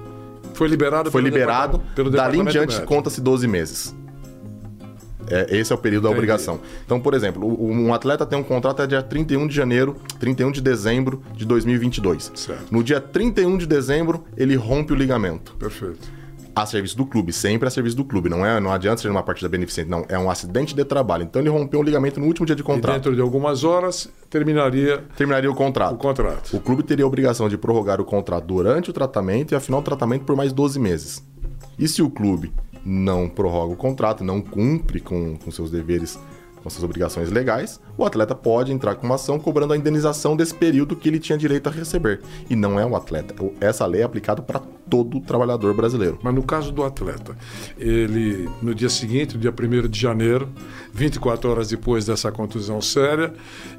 Foi 0.56 0.68
liberado 0.68 1.10
foi 1.10 1.22
pelo 1.22 1.34
liberado, 1.34 1.82
pelo 1.94 2.10
dali 2.10 2.38
em 2.38 2.44
diante 2.44 2.72
médico. 2.72 2.86
conta-se 2.86 3.20
12 3.20 3.46
meses. 3.46 3.94
É, 5.28 5.56
esse 5.56 5.72
é 5.72 5.74
o 5.74 5.78
período 5.78 6.04
da 6.04 6.08
Entendi. 6.10 6.18
obrigação. 6.18 6.60
Então, 6.84 7.00
por 7.00 7.14
exemplo, 7.14 7.44
um 7.60 7.92
atleta 7.92 8.24
tem 8.24 8.38
um 8.38 8.42
contrato 8.44 8.76
até 8.82 8.86
dia 8.86 9.02
31 9.02 9.48
de 9.48 9.54
janeiro, 9.54 9.96
31 10.20 10.52
de 10.52 10.60
dezembro 10.60 11.20
de 11.34 11.44
2022. 11.44 12.32
Certo. 12.34 12.66
No 12.70 12.82
dia 12.82 13.00
31 13.00 13.58
de 13.58 13.66
dezembro, 13.66 14.24
ele 14.36 14.54
rompe 14.54 14.92
o 14.92 14.96
ligamento. 14.96 15.54
Perfeito. 15.58 16.08
A 16.56 16.64
serviço 16.64 16.96
do 16.96 17.04
clube, 17.04 17.34
sempre 17.34 17.68
a 17.68 17.70
serviço 17.70 17.94
do 17.94 18.02
clube. 18.02 18.30
Não, 18.30 18.44
é, 18.44 18.58
não 18.58 18.72
adianta 18.72 19.02
ser 19.02 19.10
uma 19.10 19.22
partida 19.22 19.46
beneficente, 19.46 19.90
não. 19.90 20.06
É 20.08 20.18
um 20.18 20.30
acidente 20.30 20.74
de 20.74 20.82
trabalho. 20.86 21.22
Então 21.24 21.42
ele 21.42 21.50
rompeu 21.50 21.80
o 21.80 21.82
ligamento 21.82 22.18
no 22.18 22.24
último 22.24 22.46
dia 22.46 22.56
de 22.56 22.62
E 22.62 22.64
contrato. 22.64 22.94
dentro 22.94 23.14
de 23.14 23.20
algumas 23.20 23.62
horas 23.62 24.08
terminaria 24.30 25.04
Terminaria 25.18 25.50
o 25.50 25.54
contrato. 25.54 25.94
o 25.94 25.98
contrato. 25.98 26.56
O 26.56 26.60
clube 26.60 26.82
teria 26.82 27.04
a 27.04 27.08
obrigação 27.08 27.46
de 27.46 27.58
prorrogar 27.58 28.00
o 28.00 28.06
contrato 28.06 28.46
durante 28.46 28.88
o 28.88 28.92
tratamento 28.94 29.52
e 29.52 29.54
afinal 29.54 29.80
o 29.80 29.82
tratamento 29.82 30.24
por 30.24 30.34
mais 30.34 30.50
12 30.50 30.78
meses. 30.80 31.22
E 31.78 31.86
se 31.86 32.00
o 32.00 32.08
clube 32.08 32.50
não 32.82 33.28
prorroga 33.28 33.74
o 33.74 33.76
contrato, 33.76 34.24
não 34.24 34.40
cumpre 34.40 34.98
com, 35.00 35.36
com 35.36 35.50
seus 35.50 35.70
deveres, 35.70 36.18
com 36.66 36.70
suas 36.70 36.82
obrigações 36.82 37.30
legais, 37.30 37.80
o 37.96 38.04
atleta 38.04 38.34
pode 38.34 38.72
entrar 38.72 38.96
com 38.96 39.06
uma 39.06 39.14
ação 39.14 39.38
cobrando 39.38 39.72
a 39.72 39.76
indenização 39.76 40.34
desse 40.36 40.52
período 40.52 40.96
que 40.96 41.08
ele 41.08 41.20
tinha 41.20 41.38
direito 41.38 41.68
a 41.68 41.72
receber. 41.72 42.20
E 42.50 42.56
não 42.56 42.78
é 42.80 42.84
o 42.84 42.96
atleta. 42.96 43.40
O- 43.40 43.54
Essa 43.60 43.86
lei 43.86 44.00
é 44.00 44.04
aplicada 44.04 44.42
para 44.42 44.58
todo 44.90 45.20
trabalhador 45.20 45.72
brasileiro. 45.74 46.18
Mas 46.24 46.34
no 46.34 46.42
caso 46.42 46.72
do 46.72 46.82
atleta, 46.82 47.36
ele 47.78 48.48
no 48.60 48.74
dia 48.74 48.88
seguinte, 48.88 49.38
dia 49.38 49.52
1 49.52 49.86
de 49.88 50.00
janeiro, 50.00 50.48
24 50.92 51.48
horas 51.48 51.68
depois 51.68 52.04
dessa 52.04 52.32
contusão 52.32 52.80
séria, 52.82 53.32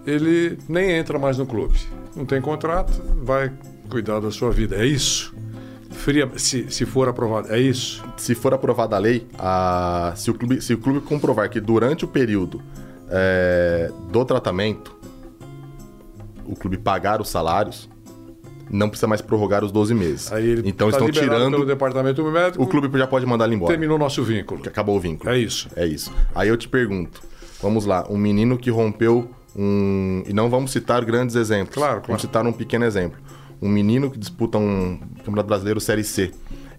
ele 0.05 0.57
nem 0.69 0.91
entra 0.91 1.19
mais 1.19 1.37
no 1.37 1.45
clube. 1.45 1.77
Não 2.15 2.25
tem 2.25 2.39
contrato, 2.41 3.01
vai 3.21 3.51
cuidar 3.89 4.21
da 4.21 4.31
sua 4.31 4.49
vida. 4.49 4.77
É 4.77 4.85
isso? 4.85 5.35
Fria, 6.07 6.31
se, 6.37 6.71
se 6.71 6.85
for 6.85 7.09
aprovado, 7.09 7.53
é 7.53 7.59
isso? 7.59 8.01
se 8.15 8.33
for 8.33 8.53
aprovada 8.53 8.95
a 8.95 8.99
lei, 8.99 9.27
a- 9.37 10.13
se, 10.15 10.31
o 10.31 10.33
clube, 10.33 10.61
se 10.61 10.73
o 10.73 10.77
clube 10.77 11.01
comprovar 11.01 11.49
que 11.49 11.59
durante 11.59 12.05
o 12.05 12.07
período 12.07 12.61
é, 13.09 13.91
do 14.09 14.23
tratamento 14.23 14.95
o 16.45 16.55
clube 16.55 16.77
pagar 16.77 17.19
os 17.19 17.27
salários, 17.27 17.89
não 18.71 18.87
precisa 18.87 19.05
mais 19.05 19.21
prorrogar 19.21 19.65
os 19.65 19.71
12 19.73 19.93
meses. 19.93 20.31
Então 20.63 20.89
tá 20.89 20.95
estão 20.95 21.11
tirando. 21.11 21.65
departamento 21.65 22.23
médico, 22.23 22.63
O 22.63 22.67
clube 22.67 22.97
já 22.97 23.05
pode 23.05 23.25
mandar 23.25 23.43
ele 23.43 23.55
embora. 23.55 23.73
terminou 23.73 23.97
nosso 23.99 24.23
vínculo. 24.23 24.61
Acabou 24.65 24.95
o 24.95 25.01
vínculo. 25.01 25.29
É 25.29 25.37
isso. 25.37 25.67
É 25.75 25.85
isso. 25.85 26.09
Aí 26.33 26.47
eu 26.47 26.55
te 26.55 26.69
pergunto: 26.69 27.21
vamos 27.61 27.85
lá, 27.85 28.07
um 28.09 28.17
menino 28.17 28.57
que 28.57 28.69
rompeu 28.69 29.29
um. 29.53 30.23
E 30.25 30.31
não 30.31 30.49
vamos 30.49 30.71
citar 30.71 31.03
grandes 31.03 31.35
exemplos. 31.35 31.75
Claro, 31.75 31.95
claro. 31.95 32.07
Vamos 32.07 32.21
citar 32.21 32.47
um 32.47 32.53
pequeno 32.53 32.85
exemplo. 32.85 33.19
Um 33.61 33.69
menino 33.69 34.09
que 34.11 34.17
disputa 34.19 34.57
um 34.57 34.97
Campeonato 35.17 35.47
Brasileiro 35.47 35.79
Série 35.79 36.03
C. 36.03 36.31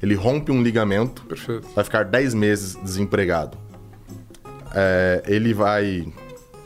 Ele 0.02 0.14
rompe 0.14 0.52
um 0.52 0.62
ligamento 0.62 1.24
Perfeito. 1.26 1.66
vai 1.74 1.82
ficar 1.84 2.04
10 2.04 2.34
meses 2.34 2.76
desempregado. 2.76 3.58
É, 4.74 5.22
ele 5.26 5.52
vai. 5.54 6.06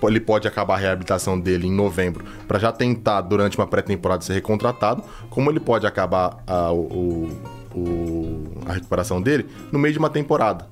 Ele 0.02 0.20
pode 0.20 0.48
acabar 0.48 0.74
a 0.74 0.78
reabilitação 0.78 1.38
dele 1.38 1.68
em 1.68 1.72
novembro 1.72 2.24
para 2.48 2.58
já 2.58 2.72
tentar, 2.72 3.20
durante 3.20 3.56
uma 3.56 3.68
pré-temporada, 3.68 4.22
ser 4.24 4.32
recontratado, 4.32 5.04
como 5.30 5.48
ele 5.48 5.60
pode 5.60 5.86
acabar 5.86 6.42
a, 6.44 6.72
o- 6.72 7.28
o- 7.72 8.44
a 8.66 8.72
recuperação 8.72 9.22
dele 9.22 9.46
no 9.70 9.78
meio 9.78 9.92
de 9.92 10.00
uma 10.00 10.10
temporada. 10.10 10.68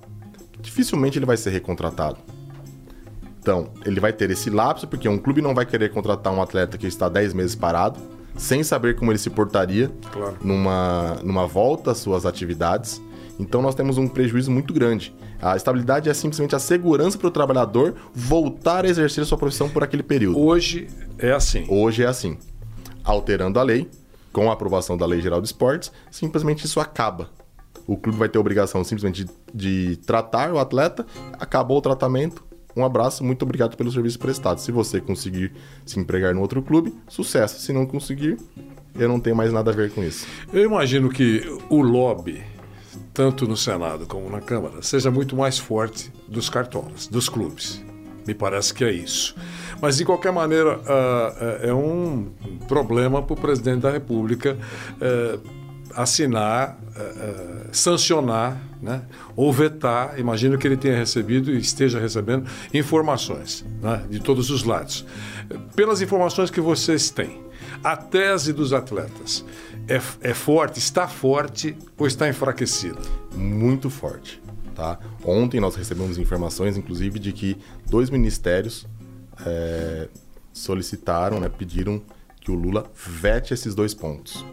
Dificilmente 0.61 1.17
ele 1.17 1.27
vai 1.27 1.37
ser 1.37 1.51
recontratado. 1.51 2.17
Então, 3.39 3.71
ele 3.87 4.01
vai 4.01 4.13
ter 4.13 4.31
esse 4.33 4.51
lapso, 4.51 4.87
porque 4.89 5.09
um 5.09 5.17
clube 5.17 5.41
não 5.41 5.55
vai 5.55 5.65
querer 5.65 5.91
contratar 5.91 6.33
um 6.33 6.43
atleta 6.43 6.77
que 6.77 6.87
está 6.89 7.09
10 7.09 7.33
meses 7.33 7.55
parado, 7.55 8.01
sem 8.41 8.63
saber 8.63 8.97
como 8.97 9.13
ele 9.13 9.19
se 9.19 9.29
portaria 9.29 9.91
Claro. 10.11 10.37
numa, 10.43 11.17
numa 11.23 11.47
volta 11.47 11.91
às 11.91 11.99
suas 11.99 12.25
atividades. 12.25 13.01
Então, 13.39 13.61
nós 13.61 13.75
temos 13.75 13.99
um 13.99 14.09
prejuízo 14.09 14.51
muito 14.51 14.73
grande. 14.73 15.15
A 15.41 15.57
estabilidade 15.57 16.09
é 16.09 16.15
simplesmente 16.15 16.55
a 16.57 16.59
segurança 16.59 17.19
para 17.19 17.29
o 17.29 17.31
trabalhador 17.31 17.95
voltar 18.15 18.85
a 18.85 18.89
exercer 18.89 19.25
sua 19.27 19.37
profissão 19.39 19.69
por 19.69 19.83
aquele 19.85 20.03
período. 20.03 20.39
Hoje 20.39 20.89
é 21.19 21.33
assim. 21.33 21.67
Hoje 21.69 22.03
é 22.03 22.07
assim. 22.07 22.39
Alterando 23.05 23.59
a 23.59 23.63
lei, 23.63 23.89
com 24.33 24.51
a 24.51 24.55
aprovação 24.55 24.97
da 24.97 25.05
Lei 25.07 25.21
Geral 25.21 25.41
de 25.41 25.49
Esportes, 25.49 25.93
simplesmente 26.11 26.65
isso 26.65 26.81
acaba. 26.81 27.29
O 27.87 27.97
clube 27.97 28.19
vai 28.19 28.29
ter 28.29 28.39
a 28.39 28.41
obrigação 28.41 28.83
simplesmente 28.85 29.25
de, 29.25 29.31
de 29.55 29.97
tratar 29.99 30.53
o 30.53 30.59
atleta, 30.59 31.05
acabou 31.39 31.79
o 31.79 31.83
tratamento, 31.83 32.45
um 32.77 32.85
abraço, 32.85 33.25
muito 33.25 33.43
obrigado 33.43 33.77
pelo 33.77 33.91
serviço 33.91 34.19
prestado. 34.19 34.59
Se 34.59 34.71
você 34.71 35.01
conseguir 35.01 35.53
se 35.85 35.99
empregar 35.99 36.35
no 36.35 36.41
outro 36.41 36.63
clube, 36.63 36.95
sucesso. 37.09 37.61
Se 37.61 37.73
não 37.73 37.87
conseguir, 37.87 38.39
eu 38.95 39.09
não 39.09 39.21
tenho 39.21 39.37
mais 39.37 39.53
nada 39.53 39.71
a 39.71 39.75
ver 39.75 39.91
com 39.91 40.03
isso. 40.03 40.27
Eu 40.53 40.65
imagino 40.65 41.09
que 41.09 41.43
o 41.69 41.83
lobby, 41.83 42.43
tanto 43.13 43.47
no 43.47 43.57
Senado 43.57 44.07
como 44.07 44.31
na 44.31 44.41
Câmara, 44.41 44.83
seja 44.83 45.11
muito 45.11 45.37
mais 45.37 45.59
forte 45.59 46.13
dos 46.29 46.49
cartolas, 46.49 47.07
dos 47.07 47.29
clubes. 47.29 47.85
Me 48.27 48.35
parece 48.35 48.73
que 48.73 48.85
é 48.85 48.93
isso. 48.93 49.35
Mas, 49.81 49.97
de 49.97 50.05
qualquer 50.05 50.31
maneira, 50.31 50.79
ah, 50.87 51.59
é 51.63 51.69
é 51.71 51.75
um 51.75 52.31
problema 52.69 53.23
para 53.23 53.35
o 53.35 53.37
presidente 53.37 53.81
da 53.81 53.91
República 53.91 54.59
eh, 55.01 55.39
assinar, 55.95 56.79
eh, 56.97 57.01
eh, 57.01 57.67
sancionar 57.73 58.61
né, 58.81 59.03
ou 59.37 59.53
vetar. 59.53 60.19
Imagino 60.19 60.59
que 60.59 60.67
ele 60.67 60.77
tenha 60.77 60.97
recebido 60.97 61.51
e 61.51 61.59
esteja 61.59 61.99
recebendo 61.99 62.49
informações 62.73 63.65
né, 63.83 64.05
de 64.09 64.21
todos 64.21 64.51
os 64.51 64.65
lados. 64.65 65.05
Pelas 65.75 66.01
informações 66.01 66.51
que 66.51 66.61
vocês 66.61 67.11
têm, 67.11 67.43
a 67.83 67.97
tese 67.97 68.53
dos 68.53 68.73
atletas 68.73 69.45
é, 69.89 70.01
é 70.21 70.35
forte, 70.35 70.79
está 70.79 71.09
forte 71.09 71.77
ou 71.97 72.07
está 72.07 72.29
enfraquecida? 72.29 73.01
muito 73.35 73.91
forte. 73.91 74.41
Tá? 74.75 74.99
Ontem 75.25 75.61
nós 75.61 75.75
recebemos 75.75 76.19
informações, 76.19 76.77
inclusive, 76.77 77.19
de 77.19 77.33
que 77.33 77.57
dois 77.89 78.11
ministérios 78.11 78.87
é, 79.45 80.09
solicitaram, 80.53 81.41
né, 81.41 81.49
pediram 81.49 82.03
que 82.41 82.51
o 82.51 82.55
Lula 82.55 82.91
vete 82.95 83.53
esses 83.53 83.75
dois 83.75 83.95
pontos. 83.95 84.45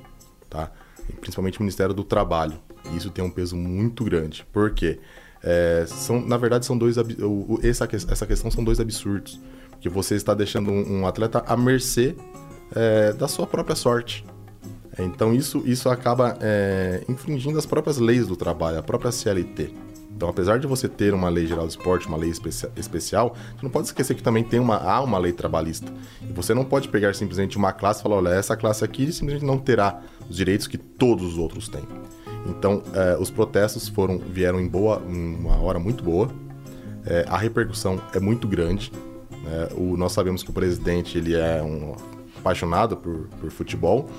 Tá? 0.50 0.72
Principalmente 1.14 1.60
o 1.60 1.64
Ministério 1.64 1.94
do 1.94 2.04
Trabalho. 2.04 2.60
Isso 2.96 3.10
tem 3.10 3.24
um 3.24 3.30
peso 3.30 3.56
muito 3.56 4.04
grande. 4.04 4.46
Por 4.52 4.72
quê? 4.72 5.00
É, 5.44 5.86
são, 5.88 6.20
na 6.20 6.38
verdade, 6.38 6.66
são 6.66 6.78
dois. 6.78 6.96
essa, 7.64 7.88
essa 7.92 8.26
questão 8.26 8.50
são 8.50 8.64
dois 8.64 8.80
absurdos. 8.80 9.40
que 9.80 9.90
você 9.90 10.16
está 10.16 10.34
deixando 10.34 10.72
um, 10.72 11.02
um 11.02 11.08
atleta 11.08 11.44
à 11.46 11.56
mercê 11.56 12.16
é, 12.76 13.14
da 13.14 13.28
sua 13.28 13.46
própria 13.46 13.76
sorte. 13.76 14.26
Então 15.00 15.34
isso, 15.34 15.62
isso 15.66 15.90
acaba 15.90 16.38
é, 16.42 17.04
infringindo 17.08 17.58
as 17.60 17.66
próprias 17.66 17.98
leis 17.98 18.26
do 18.26 18.36
trabalho, 18.36 18.80
a 18.80 18.84
própria 18.84 19.12
CLT. 19.12 19.72
Então, 20.18 20.28
apesar 20.28 20.58
de 20.58 20.66
você 20.66 20.88
ter 20.90 21.14
uma 21.14 21.30
lei 21.30 21.46
geral 21.46 21.68
do 21.68 21.70
esporte, 21.70 22.08
uma 22.08 22.18
lei 22.18 22.32
especia- 22.32 22.72
especial, 22.76 23.36
você 23.56 23.62
não 23.62 23.70
pode 23.70 23.86
esquecer 23.86 24.16
que 24.16 24.24
também 24.24 24.44
tem 24.44 24.60
uma, 24.60 24.78
há 24.78 25.00
uma 25.00 25.20
lei 25.20 25.32
trabalhista. 25.32 25.94
E 26.28 26.34
você 26.34 26.56
não 26.56 26.66
pode 26.66 26.88
pegar 26.88 27.14
simplesmente 27.14 27.56
uma 27.56 27.72
classe 27.72 28.00
e 28.00 28.04
falar, 28.04 28.16
olha, 28.16 28.30
essa 28.30 28.58
classe 28.58 28.84
aqui 28.84 29.12
simplesmente 29.12 29.46
não 29.46 29.60
terá 29.60 30.02
os 30.28 30.36
direitos 30.36 30.66
que 30.66 30.76
todos 30.76 31.24
os 31.24 31.38
outros 31.38 31.70
têm. 31.70 31.84
Então, 32.48 32.82
eh, 32.96 33.16
os 33.20 33.30
protestos 33.30 33.88
foram 33.88 34.18
vieram 34.18 34.60
em 34.60 34.68
boa, 34.68 34.98
uma 34.98 35.62
hora 35.62 35.78
muito 35.78 36.04
boa. 36.04 36.32
Eh, 37.06 37.24
a 37.30 37.38
repercussão 37.38 38.02
é 38.12 38.20
muito 38.20 38.48
grande. 38.48 38.92
né? 39.44 39.70
o, 39.78 39.96
nós 39.96 40.14
sabemos 40.14 40.42
que 40.42 40.50
o 40.50 40.54
presidente 40.54 41.16
ele 41.16 41.36
é 41.36 41.62
um 41.62 41.94
apaixonado 42.40 42.98
por, 42.98 43.28
por 43.40 43.52
futebol. 43.52 44.10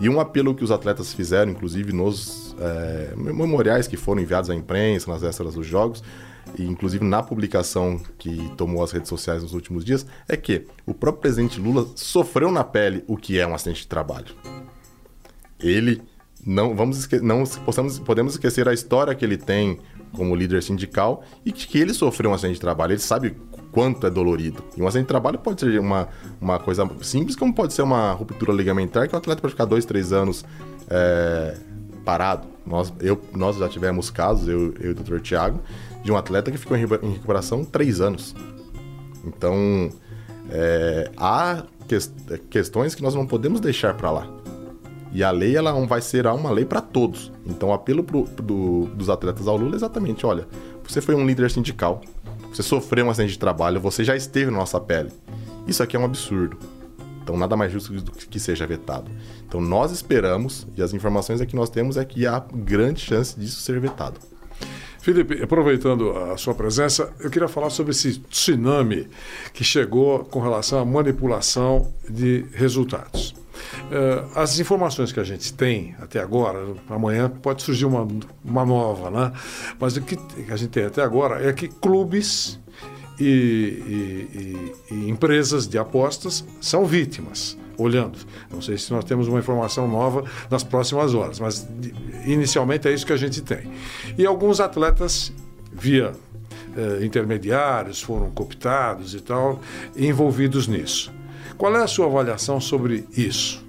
E 0.00 0.08
um 0.08 0.18
apelo 0.18 0.54
que 0.54 0.64
os 0.64 0.70
atletas 0.70 1.12
fizeram, 1.14 1.52
inclusive 1.52 1.92
nos 1.92 2.54
eh, 2.58 3.12
memoriais 3.16 3.86
que 3.86 3.96
foram 3.96 4.20
enviados 4.22 4.50
à 4.50 4.54
imprensa, 4.54 5.10
nas 5.10 5.22
vésperas 5.22 5.54
dos 5.54 5.66
jogos, 5.66 6.02
e 6.58 6.64
inclusive 6.64 7.04
na 7.04 7.22
publicação 7.22 8.00
que 8.18 8.50
tomou 8.56 8.82
as 8.82 8.90
redes 8.90 9.08
sociais 9.08 9.42
nos 9.42 9.54
últimos 9.54 9.84
dias, 9.84 10.04
é 10.28 10.36
que 10.36 10.66
o 10.84 10.92
próprio 10.92 11.22
presidente 11.22 11.60
Lula 11.60 11.86
sofreu 11.94 12.50
na 12.50 12.64
pele 12.64 13.04
o 13.06 13.16
que 13.16 13.38
é 13.38 13.46
um 13.46 13.54
acidente 13.54 13.82
de 13.82 13.86
trabalho 13.88 14.34
ele 15.60 16.02
não 16.46 16.74
vamos 16.76 16.98
esque- 16.98 17.20
não 17.20 17.44
possamos, 17.64 17.98
podemos 17.98 18.34
esquecer 18.34 18.68
a 18.68 18.74
história 18.74 19.14
que 19.14 19.24
ele 19.24 19.36
tem 19.38 19.78
como 20.12 20.34
líder 20.34 20.62
sindical 20.62 21.24
e 21.44 21.50
que 21.50 21.78
ele 21.78 21.94
sofreu 21.94 22.30
um 22.30 22.34
acidente 22.34 22.56
de 22.56 22.60
trabalho. 22.60 22.92
Ele 22.92 23.00
sabe 23.00 23.34
quanto 23.74 24.06
é 24.06 24.10
dolorido. 24.10 24.62
E 24.76 24.80
um 24.82 24.86
acidente 24.86 25.06
de 25.06 25.08
trabalho 25.08 25.38
pode 25.38 25.60
ser 25.60 25.78
uma, 25.80 26.08
uma 26.40 26.58
coisa 26.60 26.88
simples, 27.02 27.34
como 27.36 27.52
pode 27.52 27.72
ser 27.74 27.82
uma 27.82 28.12
ruptura 28.12 28.52
ligamentar, 28.52 29.08
que 29.08 29.14
o 29.14 29.18
atleta 29.18 29.40
pode 29.42 29.52
ficar 29.52 29.64
dois, 29.64 29.84
três 29.84 30.12
anos 30.12 30.44
é, 30.88 31.56
parado. 32.04 32.46
Nós, 32.64 32.92
eu, 33.00 33.20
nós 33.34 33.56
já 33.56 33.68
tivemos 33.68 34.10
casos, 34.10 34.48
eu, 34.48 34.72
eu 34.80 34.90
e 34.90 34.92
o 34.92 34.94
Dr. 34.94 35.18
Tiago, 35.20 35.60
de 36.04 36.12
um 36.12 36.16
atleta 36.16 36.50
que 36.52 36.56
ficou 36.56 36.76
em 36.76 36.86
re- 36.86 37.00
em 37.02 37.10
recuperação 37.14 37.64
três 37.64 38.00
anos. 38.00 38.34
Então, 39.24 39.90
é, 40.50 41.10
há 41.16 41.64
ques- 41.88 42.12
questões 42.48 42.94
que 42.94 43.02
nós 43.02 43.14
não 43.14 43.26
podemos 43.26 43.60
deixar 43.60 43.94
para 43.94 44.10
lá. 44.10 44.26
E 45.12 45.22
a 45.22 45.30
lei 45.30 45.56
ela 45.56 45.72
vai 45.86 46.00
ser 46.00 46.26
uma 46.26 46.50
lei 46.50 46.64
para 46.64 46.80
todos. 46.80 47.32
Então, 47.46 47.68
o 47.68 47.72
apelo 47.72 48.02
pro- 48.02 48.24
do- 48.24 48.86
dos 48.94 49.08
atletas 49.10 49.46
ao 49.46 49.56
Lula 49.56 49.74
é 49.74 49.76
exatamente: 49.76 50.24
olha, 50.26 50.46
você 50.86 51.00
foi 51.00 51.14
um 51.14 51.26
líder 51.26 51.50
sindical, 51.50 52.00
você 52.54 52.62
sofreu 52.62 53.06
um 53.06 53.10
acidente 53.10 53.32
de 53.32 53.38
trabalho, 53.38 53.80
você 53.80 54.04
já 54.04 54.14
esteve 54.14 54.50
na 54.50 54.58
nossa 54.58 54.80
pele. 54.80 55.10
Isso 55.66 55.82
aqui 55.82 55.96
é 55.96 55.98
um 55.98 56.04
absurdo. 56.04 56.56
Então, 57.22 57.36
nada 57.36 57.56
mais 57.56 57.72
justo 57.72 57.92
do 57.92 58.12
que 58.12 58.38
seja 58.38 58.66
vetado. 58.66 59.10
Então, 59.46 59.60
nós 59.60 59.90
esperamos, 59.90 60.66
e 60.76 60.82
as 60.82 60.92
informações 60.92 61.40
é 61.40 61.46
que 61.46 61.56
nós 61.56 61.70
temos 61.70 61.96
é 61.96 62.04
que 62.04 62.26
há 62.26 62.44
grande 62.54 63.00
chance 63.00 63.38
disso 63.38 63.60
ser 63.60 63.80
vetado. 63.80 64.20
Felipe, 65.00 65.42
aproveitando 65.42 66.10
a 66.10 66.36
sua 66.36 66.54
presença, 66.54 67.12
eu 67.18 67.30
queria 67.30 67.48
falar 67.48 67.70
sobre 67.70 67.92
esse 67.92 68.20
tsunami 68.20 69.08
que 69.52 69.64
chegou 69.64 70.20
com 70.20 70.40
relação 70.40 70.78
à 70.78 70.84
manipulação 70.84 71.92
de 72.08 72.46
resultados. 72.52 73.34
Eh, 73.90 74.24
as 74.34 74.58
informações 74.58 75.12
que 75.12 75.20
a 75.20 75.24
gente 75.24 75.52
tem 75.52 75.94
até 76.00 76.20
agora, 76.20 76.74
amanhã 76.88 77.28
pode 77.28 77.62
surgir 77.62 77.84
uma, 77.86 78.06
uma 78.44 78.64
nova, 78.64 79.10
né? 79.10 79.32
Mas 79.78 79.96
o 79.96 80.02
que 80.02 80.18
a 80.50 80.56
gente 80.56 80.70
tem 80.70 80.84
até 80.84 81.02
agora 81.02 81.46
é 81.46 81.52
que 81.52 81.68
clubes 81.68 82.58
e, 83.18 83.24
e- 83.24 84.74
e- 84.90 84.94
e 84.94 85.08
empresas 85.10 85.66
de 85.68 85.78
apostas 85.78 86.44
são 86.60 86.84
vítimas. 86.84 87.56
Olhando, 87.76 88.18
não 88.52 88.62
sei 88.62 88.78
se 88.78 88.92
nós 88.92 89.04
temos 89.04 89.26
uma 89.26 89.40
informação 89.40 89.88
nova 89.88 90.22
nas 90.48 90.62
próximas 90.62 91.12
horas, 91.12 91.40
mas 91.40 91.66
inicialmente 92.24 92.86
é 92.86 92.92
isso 92.94 93.04
que 93.04 93.12
a 93.12 93.16
gente 93.16 93.40
tem. 93.42 93.68
E 94.16 94.24
alguns 94.24 94.60
atletas, 94.60 95.32
via 95.72 96.12
eh, 96.76 97.04
intermediários, 97.04 98.00
foram 98.00 98.30
cooptados 98.30 99.12
e 99.14 99.20
tal, 99.20 99.60
envolvidos 99.96 100.68
nisso. 100.68 101.12
Qual 101.64 101.74
é 101.74 101.82
a 101.82 101.86
sua 101.86 102.04
avaliação 102.04 102.60
sobre 102.60 103.08
isso? 103.16 103.64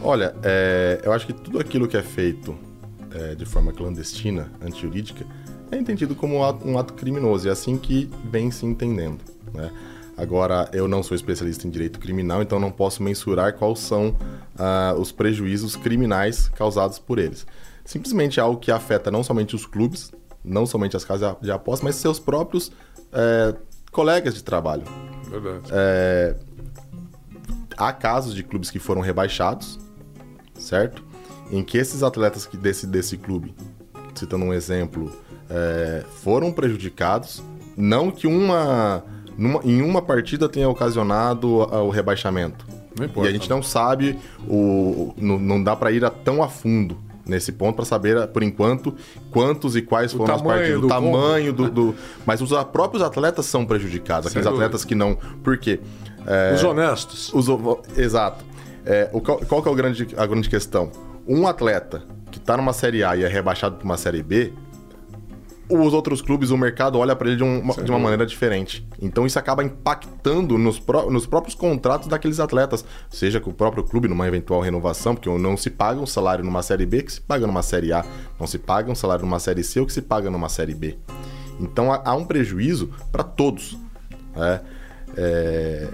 Olha, 0.00 0.36
é, 0.44 1.00
eu 1.02 1.12
acho 1.12 1.26
que 1.26 1.32
tudo 1.32 1.58
aquilo 1.58 1.88
que 1.88 1.96
é 1.96 2.02
feito 2.02 2.56
é, 3.12 3.34
de 3.34 3.44
forma 3.44 3.72
clandestina, 3.72 4.52
antijurídica, 4.62 5.26
é 5.72 5.76
entendido 5.76 6.14
como 6.14 6.36
um 6.36 6.44
ato, 6.44 6.64
um 6.64 6.78
ato 6.78 6.94
criminoso. 6.94 7.44
E 7.44 7.48
é 7.48 7.52
assim 7.52 7.76
que 7.76 8.08
vem 8.30 8.52
se 8.52 8.64
entendendo. 8.64 9.18
Né? 9.52 9.68
Agora, 10.16 10.70
eu 10.72 10.86
não 10.86 11.02
sou 11.02 11.16
especialista 11.16 11.66
em 11.66 11.70
direito 11.70 11.98
criminal, 11.98 12.40
então 12.40 12.60
não 12.60 12.70
posso 12.70 13.02
mensurar 13.02 13.54
quais 13.54 13.80
são 13.80 14.16
ah, 14.56 14.94
os 14.96 15.10
prejuízos 15.10 15.74
criminais 15.74 16.48
causados 16.50 17.00
por 17.00 17.18
eles. 17.18 17.44
Simplesmente 17.84 18.38
é 18.38 18.44
algo 18.44 18.60
que 18.60 18.70
afeta 18.70 19.10
não 19.10 19.24
somente 19.24 19.56
os 19.56 19.66
clubes, 19.66 20.12
não 20.44 20.66
somente 20.66 20.96
as 20.96 21.04
casas 21.04 21.34
de 21.42 21.50
aposta, 21.50 21.84
mas 21.84 21.96
seus 21.96 22.20
próprios 22.20 22.70
é, 23.12 23.56
colegas 23.90 24.34
de 24.34 24.44
trabalho. 24.44 24.84
Verdade. 25.40 25.68
É, 25.72 26.36
há 27.76 27.92
casos 27.92 28.34
de 28.34 28.42
clubes 28.42 28.70
que 28.70 28.78
foram 28.78 29.00
rebaixados, 29.00 29.78
certo? 30.58 31.02
Em 31.50 31.62
que 31.62 31.76
esses 31.78 32.02
atletas 32.02 32.46
que 32.46 32.56
desse, 32.56 32.86
desse 32.86 33.16
clube, 33.16 33.54
citando 34.14 34.44
um 34.44 34.52
exemplo, 34.52 35.12
é, 35.50 36.04
foram 36.22 36.52
prejudicados. 36.52 37.42
Não 37.76 38.10
que 38.10 38.26
uma, 38.26 39.04
numa- 39.36 39.60
em 39.64 39.82
uma 39.82 40.00
partida 40.00 40.48
tenha 40.48 40.68
ocasionado 40.68 41.48
o 41.58 41.90
rebaixamento. 41.90 42.66
Não 42.98 43.04
importa. 43.06 43.28
E 43.28 43.30
a 43.30 43.32
gente 43.32 43.50
não 43.50 43.62
sabe, 43.62 44.16
o, 44.48 45.12
não, 45.16 45.38
não 45.38 45.62
dá 45.62 45.74
para 45.74 45.90
ir 45.90 46.04
a 46.04 46.10
tão 46.10 46.42
a 46.42 46.48
fundo 46.48 46.96
nesse 47.26 47.52
ponto 47.52 47.76
para 47.76 47.84
saber, 47.84 48.26
por 48.28 48.42
enquanto, 48.42 48.94
quantos 49.30 49.76
e 49.76 49.82
quais 49.82 50.12
foram 50.12 50.34
as 50.34 50.42
partidas, 50.42 50.80
do 50.80 50.86
o 50.86 50.88
tamanho 50.88 51.52
do, 51.52 51.70
do- 51.70 51.94
Mas 52.26 52.40
os 52.40 52.50
próprios 52.64 53.02
atletas 53.02 53.46
são 53.46 53.64
prejudicados. 53.64 54.26
Aqueles 54.28 54.44
dúvida. 54.46 54.64
atletas 54.64 54.84
que 54.84 54.94
não. 54.94 55.14
Por 55.42 55.56
quê? 55.58 55.80
Os 56.54 56.62
honestos. 56.64 57.32
Os 57.34 57.48
o- 57.48 57.80
exato. 57.96 58.44
É, 58.86 59.08
o, 59.12 59.20
qual, 59.20 59.38
qual 59.38 59.62
que 59.62 59.68
é 59.68 59.72
o 59.72 59.74
grande, 59.74 60.08
a 60.16 60.26
grande 60.26 60.48
questão? 60.48 60.90
Um 61.26 61.46
atleta 61.46 62.02
que 62.30 62.38
tá 62.38 62.56
numa 62.56 62.72
Série 62.72 63.02
A 63.02 63.16
e 63.16 63.22
é 63.24 63.28
rebaixado 63.28 63.76
para 63.76 63.84
uma 63.84 63.96
Série 63.96 64.22
B, 64.22 64.52
os 65.68 65.92
outros 65.94 66.20
clubes, 66.20 66.50
o 66.50 66.58
mercado 66.58 66.98
olha 66.98 67.16
para 67.16 67.28
ele 67.28 67.36
de, 67.36 67.42
um- 67.44 67.60
uma- 67.60 67.74
de 67.74 67.90
uma 67.90 67.98
maneira 67.98 68.26
diferente. 68.26 68.86
Então 69.00 69.24
isso 69.26 69.38
acaba 69.38 69.64
impactando 69.64 70.58
nos, 70.58 70.78
pró- 70.78 71.10
nos 71.10 71.26
próprios 71.26 71.54
contratos 71.54 72.06
daqueles 72.08 72.38
atletas. 72.40 72.84
Seja 73.10 73.40
com 73.40 73.50
o 73.50 73.54
próprio 73.54 73.82
clube 73.84 74.06
numa 74.08 74.26
eventual 74.28 74.60
renovação, 74.60 75.14
porque 75.14 75.30
não 75.38 75.56
se 75.56 75.70
paga 75.70 76.00
um 76.00 76.06
salário 76.06 76.44
numa 76.44 76.62
Série 76.62 76.84
B 76.86 77.02
que 77.02 77.12
se 77.12 77.20
paga 77.20 77.46
numa 77.46 77.62
Série 77.62 77.92
A. 77.92 78.04
Não 78.38 78.46
se 78.46 78.58
paga 78.58 78.90
um 78.90 78.94
salário 78.94 79.24
numa 79.24 79.38
Série 79.38 79.64
C 79.64 79.80
ou 79.80 79.86
que 79.86 79.92
se 79.92 80.02
paga 80.02 80.30
numa 80.30 80.48
Série 80.48 80.74
B. 80.74 80.98
Então 81.60 81.92
há, 81.92 82.14
um 82.14 82.24
prejuízo 82.24 82.90
para 83.10 83.22
todos. 83.24 83.78
né? 84.36 84.60
É, 85.16 85.88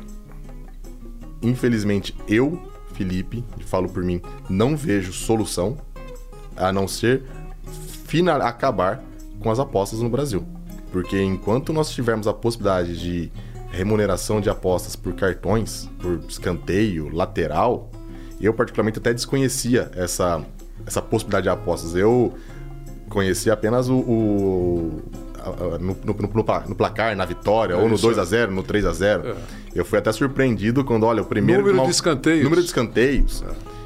Infelizmente, 1.43 2.15
eu, 2.29 2.61
Felipe, 2.93 3.45
falo 3.67 3.89
por 3.89 4.03
mim, 4.05 4.21
não 4.49 4.77
vejo 4.77 5.13
solução 5.13 5.79
a 6.57 6.71
não 6.73 6.87
ser 6.87 7.23
fina- 8.05 8.37
acabar 8.37 9.03
com 9.41 9.51
as 9.51 9.59
apostas 9.59 10.01
no 10.01 10.09
Brasil. 10.09 10.45
Porque 10.93 11.21
enquanto 11.21 11.73
nós 11.73 11.91
tivermos 11.91 12.27
a 12.27 12.33
possibilidade 12.33 12.99
de 13.01 13.31
remuneração 13.71 14.41
de 14.41 14.51
apostas 14.51 14.97
por 14.97 15.13
cartões, 15.15 15.89
por 16.01 16.21
escanteio, 16.29 17.09
lateral, 17.15 17.91
eu 18.41 18.53
particularmente 18.53 18.99
até 18.99 19.13
desconhecia 19.15 19.91
essa, 19.95 20.43
essa 20.87 21.01
possibilidade 21.01 21.45
de 21.45 21.49
apostas. 21.51 21.95
Eu 21.95 22.35
conhecia 23.09 23.53
apenas 23.53 23.89
o, 23.89 23.95
o- 23.99 25.03
a- 25.39 25.75
a- 25.77 25.79
no, 25.79 25.97
no- 26.05 26.15
no 26.15 26.29
no 26.69 26.75
placar, 26.75 27.17
na 27.17 27.25
vitória, 27.25 27.77
ou 27.77 27.89
no 27.89 27.95
Isso. 27.95 28.03
2 28.07 28.19
a 28.19 28.25
0 28.25 28.53
no 28.53 28.63
3 28.63 28.85
a 28.85 28.93
0 28.93 29.37
Eu 29.75 29.85
fui 29.85 29.99
até 29.99 30.11
surpreendido 30.13 30.85
quando, 30.85 31.05
olha, 31.05 31.23
o 31.23 31.25
primeiro... 31.25 31.61
Número 31.61 31.77
mal- 31.79 31.87
de 31.87 31.93
escanteios. 31.93 32.43
Número 32.43 32.61
de 32.61 32.67
escanteios. 32.67 33.45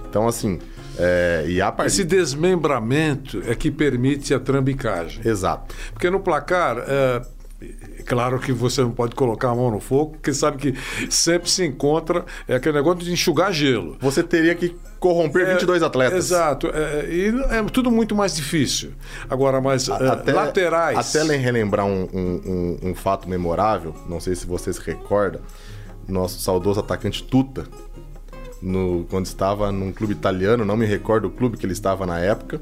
Então, 0.08 0.26
assim, 0.26 0.58
é, 0.98 1.44
e 1.48 1.60
a 1.60 1.70
partir... 1.72 1.88
Esse 1.92 2.04
desmembramento 2.04 3.42
é 3.46 3.54
que 3.54 3.70
permite 3.70 4.32
a 4.34 4.40
trambicagem. 4.40 5.20
Exato. 5.26 5.74
Porque 5.92 6.08
no 6.10 6.20
placar, 6.20 6.78
é, 6.86 7.22
é 7.98 8.02
claro 8.02 8.38
que 8.38 8.52
você 8.52 8.80
não 8.82 8.90
pode 8.90 9.14
colocar 9.14 9.50
a 9.50 9.54
mão 9.54 9.70
no 9.70 9.80
fogo, 9.80 10.12
porque 10.12 10.32
sabe 10.32 10.58
que 10.58 10.74
sempre 11.10 11.50
se 11.50 11.64
encontra 11.64 12.24
é 12.46 12.54
aquele 12.56 12.76
negócio 12.76 13.00
de 13.04 13.12
enxugar 13.12 13.52
gelo. 13.52 13.96
Você 14.00 14.22
teria 14.22 14.54
que 14.54 14.76
corromper 14.98 15.46
22 15.52 15.82
atletas. 15.82 16.16
Exato. 16.26 16.68
é, 16.72 17.06
e 17.10 17.28
é 17.50 17.62
tudo 17.72 17.90
muito 17.90 18.14
mais 18.14 18.34
difícil. 18.36 18.92
Agora, 19.28 19.60
mas 19.60 19.88
é, 19.88 19.92
Até, 19.92 20.32
laterais. 20.32 21.14
Até 21.16 21.36
relembrar 21.36 21.86
um, 21.86 22.08
um- 22.12 22.78
um- 22.84 22.90
um 22.90 22.94
fato 22.94 23.28
memorável, 23.28 23.94
não 24.08 24.20
sei 24.20 24.34
se 24.34 24.46
você 24.46 24.72
se 24.72 24.80
recorda, 24.80 25.40
nosso 26.06 26.38
saudoso 26.40 26.80
atacante 26.80 27.22
Tuta, 27.22 27.64
no- 28.64 29.04
quando 29.10 29.26
estava 29.26 29.70
num 29.70 29.92
clube 29.92 30.12
italiano, 30.12 30.64
não 30.64 30.76
me 30.76 30.86
recordo 30.86 31.28
o 31.28 31.30
clube 31.30 31.56
que 31.56 31.66
ele 31.66 31.72
estava 31.72 32.06
na 32.06 32.18
época, 32.18 32.60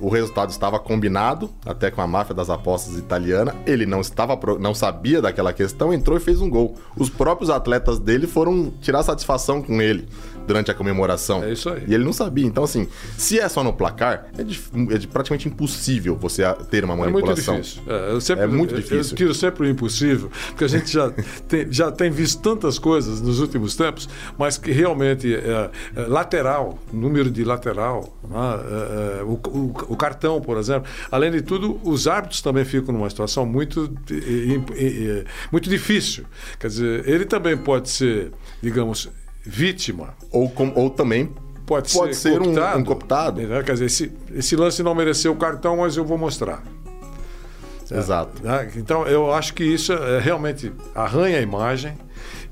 o 0.00 0.08
resultado 0.08 0.50
estava 0.50 0.78
combinado, 0.78 1.50
até 1.64 1.90
com 1.90 2.00
a 2.00 2.06
máfia 2.06 2.34
das 2.34 2.50
apostas 2.50 2.98
italiana. 2.98 3.54
Ele 3.66 3.86
não 3.86 4.00
estava 4.00 4.38
não 4.58 4.74
sabia 4.74 5.20
daquela 5.22 5.52
questão, 5.52 5.92
entrou 5.92 6.16
e 6.16 6.20
fez 6.20 6.40
um 6.40 6.48
gol. 6.50 6.76
Os 6.96 7.08
próprios 7.10 7.50
atletas 7.50 7.98
dele 7.98 8.26
foram 8.26 8.70
tirar 8.80 9.02
satisfação 9.02 9.62
com 9.62 9.80
ele 9.82 10.08
durante 10.46 10.70
a 10.70 10.74
comemoração. 10.74 11.42
É 11.44 11.52
isso 11.52 11.68
aí. 11.68 11.84
E 11.86 11.94
ele 11.94 12.04
não 12.04 12.12
sabia. 12.12 12.46
Então, 12.46 12.64
assim, 12.64 12.88
se 13.18 13.38
é 13.38 13.46
só 13.48 13.62
no 13.62 13.72
placar, 13.72 14.28
é, 14.38 14.42
dif- 14.42 14.70
é 14.90 14.96
de- 14.96 15.06
praticamente 15.06 15.46
impossível 15.46 16.16
você 16.16 16.42
ter 16.70 16.84
uma 16.84 16.94
É 16.94 16.96
muito 16.96 17.12
manipulação. 17.12 17.60
difícil. 17.60 17.82
É, 17.86 18.20
sempre- 18.20 18.44
É 18.44 18.46
muito 18.46 18.74
eu- 18.74 18.78
difícil. 18.80 19.12
Eu 19.12 19.16
tiro 19.16 19.34
sempre 19.34 19.66
o 19.66 19.70
impossível, 19.70 20.30
porque 20.48 20.64
a 20.64 20.68
gente 20.68 20.90
já 20.90 21.10
tem, 21.46 21.70
já 21.70 21.92
tem 21.92 22.10
visto 22.10 22.40
tantas 22.40 22.78
coisas 22.78 23.20
nos 23.20 23.40
últimos 23.40 23.76
tempos, 23.76 24.08
mas 24.38 24.56
que 24.56 24.72
realmente 24.72 25.34
é, 25.34 25.70
é, 25.96 26.00
lateral, 26.06 26.78
número 26.92 27.30
de 27.30 27.44
lateral, 27.44 28.16
né, 28.26 28.38
é, 28.38 29.20
é, 29.20 29.22
o, 29.24 29.32
o- 29.34 29.87
o 29.88 29.96
cartão, 29.96 30.40
por 30.40 30.56
exemplo. 30.58 30.88
Além 31.10 31.30
de 31.30 31.42
tudo, 31.42 31.80
os 31.82 32.06
árbitros 32.06 32.40
também 32.42 32.64
ficam 32.64 32.92
numa 32.94 33.08
situação 33.10 33.44
muito, 33.46 33.92
eh, 34.10 34.14
eh, 34.76 35.20
eh, 35.20 35.24
muito 35.50 35.68
difícil. 35.70 36.24
Quer 36.58 36.68
dizer, 36.68 37.08
ele 37.08 37.24
também 37.24 37.56
pode 37.56 37.88
ser, 37.90 38.30
digamos, 38.62 39.08
vítima 39.44 40.14
Ou, 40.30 40.48
com- 40.50 40.72
ou 40.74 40.90
também 40.90 41.32
pode, 41.66 41.92
Pode 41.92 42.14
ser, 42.14 42.32
ser 42.32 42.40
um- 42.40 42.44
cooptado, 42.44 42.78
um 42.78 42.84
cooptado. 42.84 43.40
né? 43.42 43.62
Quer 43.62 43.72
dizer, 43.72 43.84
esse, 43.86 44.12
esse 44.34 44.56
lance 44.56 44.82
não 44.82 44.94
mereceu 44.94 45.32
o 45.32 45.36
cartão, 45.36 45.78
mas 45.78 45.96
eu 45.96 46.04
vou 46.04 46.18
mostrar. 46.18 46.62
Exato. 47.90 48.42
Né? 48.42 48.70
Então, 48.76 49.06
eu 49.06 49.32
acho 49.32 49.54
que 49.54 49.64
isso 49.64 49.92
é, 49.92 50.18
realmente 50.20 50.70
arranha 50.94 51.38
a 51.38 51.40
imagem 51.40 51.94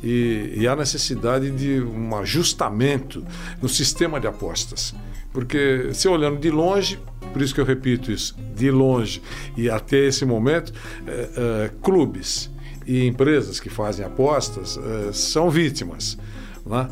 e, 0.02 0.54
e 0.56 0.66
há 0.68 0.74
necessidade 0.74 1.50
de 1.50 1.80
um 1.82 2.16
ajustamento 2.16 3.22
no 3.60 3.68
sistema 3.68 4.18
de 4.18 4.26
apostas. 4.26 4.94
Porque, 5.32 5.90
se 5.92 6.08
olhando 6.08 6.38
de 6.38 6.50
longe, 6.50 6.98
por 7.36 7.42
isso 7.42 7.54
que 7.54 7.60
eu 7.60 7.66
repito 7.66 8.10
isso, 8.10 8.34
de 8.54 8.70
longe 8.70 9.20
e 9.58 9.68
até 9.68 10.06
esse 10.06 10.24
momento, 10.24 10.72
eh, 11.06 11.28
eh, 11.36 11.70
clubes 11.82 12.50
e 12.86 13.06
empresas 13.06 13.60
que 13.60 13.68
fazem 13.68 14.06
apostas 14.06 14.78
eh, 14.78 15.12
são 15.12 15.50
vítimas. 15.50 16.16
né? 16.64 16.88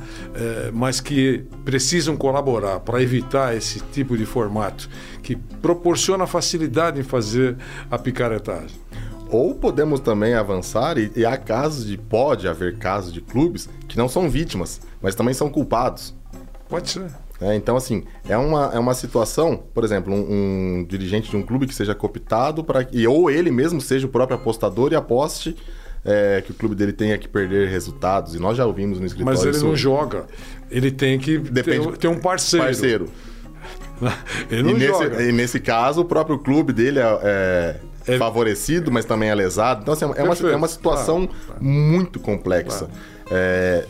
Mas 0.70 1.00
que 1.00 1.46
precisam 1.64 2.14
colaborar 2.14 2.80
para 2.80 3.02
evitar 3.02 3.56
esse 3.56 3.80
tipo 3.90 4.18
de 4.18 4.26
formato 4.26 4.86
que 5.22 5.34
proporciona 5.34 6.26
facilidade 6.26 7.00
em 7.00 7.02
fazer 7.02 7.56
a 7.90 7.96
picaretagem. 7.98 8.78
Ou 9.30 9.54
podemos 9.54 9.98
também 9.98 10.34
avançar, 10.34 10.98
e, 10.98 11.10
e 11.16 11.24
há 11.24 11.38
casos 11.38 11.86
de. 11.86 11.96
Pode 11.96 12.46
haver 12.46 12.76
casos 12.76 13.14
de 13.14 13.22
clubes 13.22 13.66
que 13.88 13.96
não 13.96 14.10
são 14.10 14.28
vítimas, 14.28 14.82
mas 15.00 15.14
também 15.14 15.32
são 15.32 15.48
culpados. 15.48 16.14
Pode 16.68 16.90
ser. 16.90 17.23
Né? 17.40 17.56
então, 17.56 17.76
assim, 17.76 18.04
é 18.28 18.36
uma, 18.36 18.70
é 18.74 18.78
uma 18.78 18.94
situação, 18.94 19.62
por 19.74 19.84
exemplo, 19.84 20.12
um, 20.14 20.78
um 20.80 20.84
dirigente 20.84 21.30
de 21.30 21.36
um 21.36 21.42
clube 21.42 21.66
que 21.66 21.74
seja 21.74 21.94
cooptado 21.94 22.62
para 22.64 22.86
e 22.92 23.06
ou 23.06 23.30
ele 23.30 23.50
mesmo 23.50 23.80
seja 23.80 24.06
o 24.06 24.10
próprio 24.10 24.36
apostador 24.36 24.92
e 24.92 24.96
aposte 24.96 25.56
é, 26.04 26.42
que 26.44 26.50
o 26.52 26.54
clube 26.54 26.74
dele 26.74 26.92
tenha 26.92 27.16
que 27.16 27.26
perder 27.26 27.68
resultados. 27.68 28.34
E 28.34 28.38
nós 28.38 28.56
já 28.56 28.66
ouvimos 28.66 29.00
no 29.00 29.06
escritório 29.06 29.38
Mas 29.38 29.46
ele 29.46 29.64
não 29.64 29.74
joga. 29.74 30.26
Ele 30.70 30.90
tem 30.90 31.18
que 31.18 31.38
Depende, 31.38 31.88
ter, 31.92 31.96
ter 31.98 32.08
um 32.08 32.18
parceiro. 32.20 32.64
parceiro. 32.66 33.08
Ele 34.50 34.62
não 34.64 34.70
e, 34.70 34.74
nesse, 34.74 34.86
joga. 34.92 35.22
e 35.22 35.32
nesse 35.32 35.60
caso, 35.60 36.00
o 36.02 36.04
próprio 36.04 36.38
clube 36.38 36.72
dele 36.72 36.98
é, 36.98 37.80
é 38.06 38.14
É- 38.14 38.18
favorecido, 38.18 38.90
mas 38.90 39.04
também 39.04 39.30
é 39.30 39.34
lesado. 39.34 39.80
Então, 39.82 39.94
assim, 39.94 40.04
é, 40.04 40.22
uma, 40.22 40.34
é 40.52 40.56
uma 40.56 40.68
situação 40.68 41.28
muito 41.60 42.18
complexa. 42.20 42.88
É, 43.30 43.86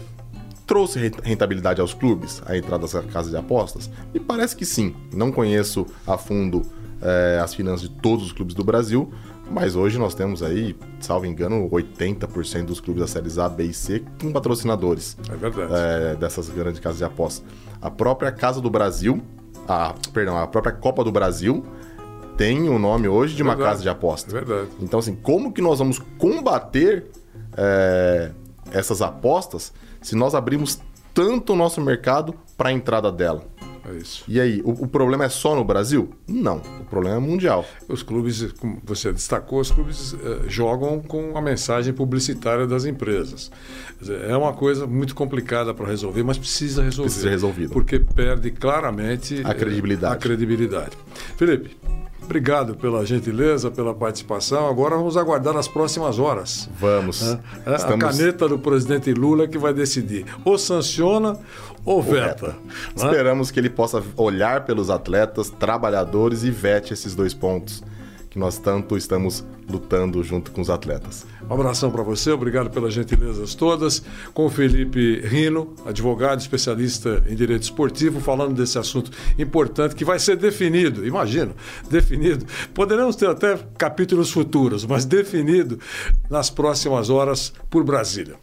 trouxe 0.66 0.98
re- 0.98 1.12
rentabilidade 1.22 1.80
aos 1.80 1.92
clubes, 1.94 2.42
a 2.46 2.56
entrada 2.56 2.82
dessa 2.82 3.02
casa 3.02 3.30
de 3.30 3.36
apostas? 3.36 3.90
Me 4.12 4.20
parece 4.20 4.56
que 4.56 4.64
sim. 4.64 4.94
Não 5.12 5.30
conheço 5.32 5.86
a 6.06 6.16
fundo 6.18 6.62
é, 7.02 7.40
as 7.42 7.54
finanças 7.54 7.88
de 7.88 7.90
todos 7.96 8.24
os 8.26 8.32
clubes 8.32 8.54
do 8.54 8.64
Brasil, 8.64 9.12
mas 9.50 9.76
hoje 9.76 9.98
nós 9.98 10.14
temos 10.14 10.42
aí, 10.42 10.74
salvo 11.00 11.26
engano, 11.26 11.68
80% 11.70 12.64
dos 12.64 12.80
clubes 12.80 13.02
da 13.02 13.06
séries 13.06 13.36
A, 13.38 13.48
B 13.48 13.64
e 13.64 13.74
C 13.74 14.02
com 14.20 14.32
patrocinadores 14.32 15.16
É 15.30 15.36
verdade. 15.36 15.72
é, 15.74 16.16
dessas 16.16 16.48
grandes 16.48 16.80
casas 16.80 16.98
de 16.98 17.04
apostas. 17.04 17.44
A 17.82 17.90
própria 17.90 18.32
Casa 18.32 18.60
do 18.60 18.70
Brasil, 18.70 19.20
a, 19.68 19.94
perdão, 20.14 20.38
a 20.38 20.46
própria 20.46 20.72
Copa 20.72 21.04
do 21.04 21.12
Brasil 21.12 21.62
tem 22.38 22.68
o 22.70 22.78
nome 22.78 23.06
hoje 23.06 23.36
de 23.36 23.42
uma 23.42 23.54
casa 23.54 23.82
de 23.82 23.88
apostas. 23.88 24.32
É 24.34 24.40
verdade. 24.40 24.70
Então, 24.80 24.98
assim, 24.98 25.14
como 25.14 25.52
que 25.52 25.60
nós 25.60 25.78
vamos 25.78 25.98
combater 26.18 27.04
é, 27.56 28.30
essas 28.74 29.00
apostas 29.00 29.72
se 30.02 30.14
nós 30.14 30.34
abrimos 30.34 30.80
tanto 31.14 31.52
o 31.52 31.56
nosso 31.56 31.80
mercado 31.80 32.34
para 32.56 32.68
a 32.68 32.72
entrada 32.72 33.10
dela? 33.10 33.44
É 33.86 33.96
isso. 33.96 34.24
E 34.26 34.40
aí, 34.40 34.62
o, 34.64 34.70
o 34.84 34.88
problema 34.88 35.24
é 35.26 35.28
só 35.28 35.54
no 35.54 35.62
Brasil? 35.62 36.08
Não, 36.26 36.56
o 36.80 36.84
problema 36.84 37.16
é 37.16 37.20
mundial. 37.20 37.66
Os 37.86 38.02
clubes, 38.02 38.50
como 38.52 38.80
você 38.82 39.12
destacou, 39.12 39.60
os 39.60 39.70
clubes 39.70 40.14
eh, 40.14 40.48
jogam 40.48 41.00
com 41.00 41.36
a 41.36 41.42
mensagem 41.42 41.92
publicitária 41.92 42.66
das 42.66 42.86
empresas. 42.86 43.50
É 44.26 44.34
uma 44.34 44.54
coisa 44.54 44.86
muito 44.86 45.14
complicada 45.14 45.74
para 45.74 45.86
resolver, 45.86 46.22
mas 46.22 46.38
precisa 46.38 46.82
resolver. 46.82 47.08
Precisa 47.10 47.24
ser 47.24 47.30
resolvido. 47.30 47.72
Porque 47.74 47.98
perde 47.98 48.50
claramente 48.50 49.42
A 49.44 49.50
eh, 49.50 49.54
credibilidade. 49.54 50.14
a 50.14 50.16
credibilidade. 50.16 50.96
Felipe, 51.36 51.76
obrigado 52.24 52.74
pela 52.74 53.04
gentileza, 53.06 53.70
pela 53.70 53.94
participação. 53.94 54.68
Agora 54.68 54.96
vamos 54.96 55.16
aguardar 55.16 55.56
as 55.56 55.68
próximas 55.68 56.18
horas. 56.18 56.68
Vamos. 56.78 57.22
É, 57.22 57.38
é 57.66 57.74
Estamos- 57.76 58.04
A 58.04 58.08
caneta 58.10 58.48
do 58.48 58.58
presidente 58.58 59.12
Lula 59.12 59.46
que 59.46 59.58
vai 59.58 59.72
decidir. 59.72 60.26
Ou 60.44 60.58
sanciona 60.58 61.38
ou 61.84 62.02
veta. 62.02 62.48
né? 62.48 62.54
Esperamos 62.96 63.50
que 63.50 63.60
ele 63.60 63.70
possa 63.70 64.02
olhar 64.16 64.64
pelos 64.64 64.90
atletas, 64.90 65.50
trabalhadores 65.50 66.42
e 66.42 66.50
vete 66.50 66.92
esses 66.92 67.14
dois 67.14 67.34
pontos 67.34 67.82
que 68.34 68.38
nós 68.40 68.58
tanto 68.58 68.96
estamos 68.96 69.44
lutando 69.70 70.20
junto 70.24 70.50
com 70.50 70.60
os 70.60 70.68
atletas. 70.68 71.24
Um 71.48 71.54
abração 71.54 71.88
para 71.88 72.02
você, 72.02 72.32
obrigado 72.32 72.68
pelas 72.68 72.92
gentilezas 72.92 73.54
todas. 73.54 74.02
Com 74.34 74.46
o 74.46 74.50
Felipe 74.50 75.20
Rino, 75.20 75.72
advogado 75.86 76.40
especialista 76.40 77.22
em 77.28 77.36
direito 77.36 77.62
esportivo, 77.62 78.20
falando 78.20 78.56
desse 78.56 78.76
assunto 78.76 79.12
importante 79.38 79.94
que 79.94 80.04
vai 80.04 80.18
ser 80.18 80.36
definido, 80.36 81.06
imagino, 81.06 81.54
definido. 81.88 82.44
Poderemos 82.74 83.14
ter 83.14 83.28
até 83.28 83.56
capítulos 83.78 84.32
futuros, 84.32 84.84
mas 84.84 85.04
definido 85.04 85.78
nas 86.28 86.50
próximas 86.50 87.10
horas 87.10 87.52
por 87.70 87.84
Brasília. 87.84 88.34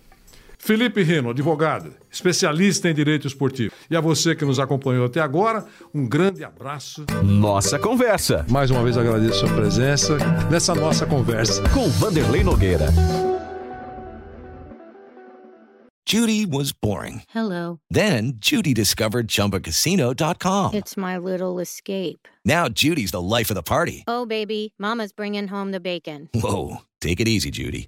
Felipe 0.63 1.01
Rino, 1.01 1.31
advogado, 1.31 1.95
especialista 2.11 2.87
em 2.87 2.93
direito 2.93 3.25
esportivo. 3.25 3.73
E 3.89 3.95
a 3.95 3.99
você 3.99 4.35
que 4.35 4.45
nos 4.45 4.59
acompanhou 4.59 5.07
até 5.07 5.19
agora, 5.19 5.65
um 5.91 6.07
grande 6.07 6.43
abraço. 6.43 7.03
Nossa 7.23 7.79
Conversa, 7.79 8.45
Mais 8.47 8.69
uma 8.69 8.83
vez 8.83 8.95
agradeço 8.95 9.43
a 9.43 9.47
sua 9.47 9.55
presença 9.57 10.17
nessa 10.51 10.75
nossa 10.75 11.07
conversa. 11.07 11.63
com 11.69 11.89
Vanderlei 11.89 12.43
Nogueira. 12.43 12.89
Judy 16.05 16.45
was 16.45 16.71
boring. 16.71 17.23
Hello. 17.33 17.79
Then 17.89 18.33
Judy 18.39 18.73
discovered 18.75 19.29
ChumbaCasino.com. 19.29 20.75
It's 20.75 20.95
my 20.95 21.17
little 21.17 21.59
escape. 21.59 22.27
Now 22.45 22.67
Judy's 22.69 23.09
the 23.11 23.21
life 23.21 23.49
of 23.49 23.55
the 23.55 23.63
party. 23.63 24.03
Oh, 24.07 24.25
baby, 24.27 24.73
Mama's 24.77 25.11
bringing 25.11 25.47
home 25.47 25.71
the 25.71 25.79
bacon. 25.79 26.29
Whoa, 26.35 26.81
take 26.99 27.19
it 27.19 27.27
easy, 27.27 27.49
Judy. 27.49 27.87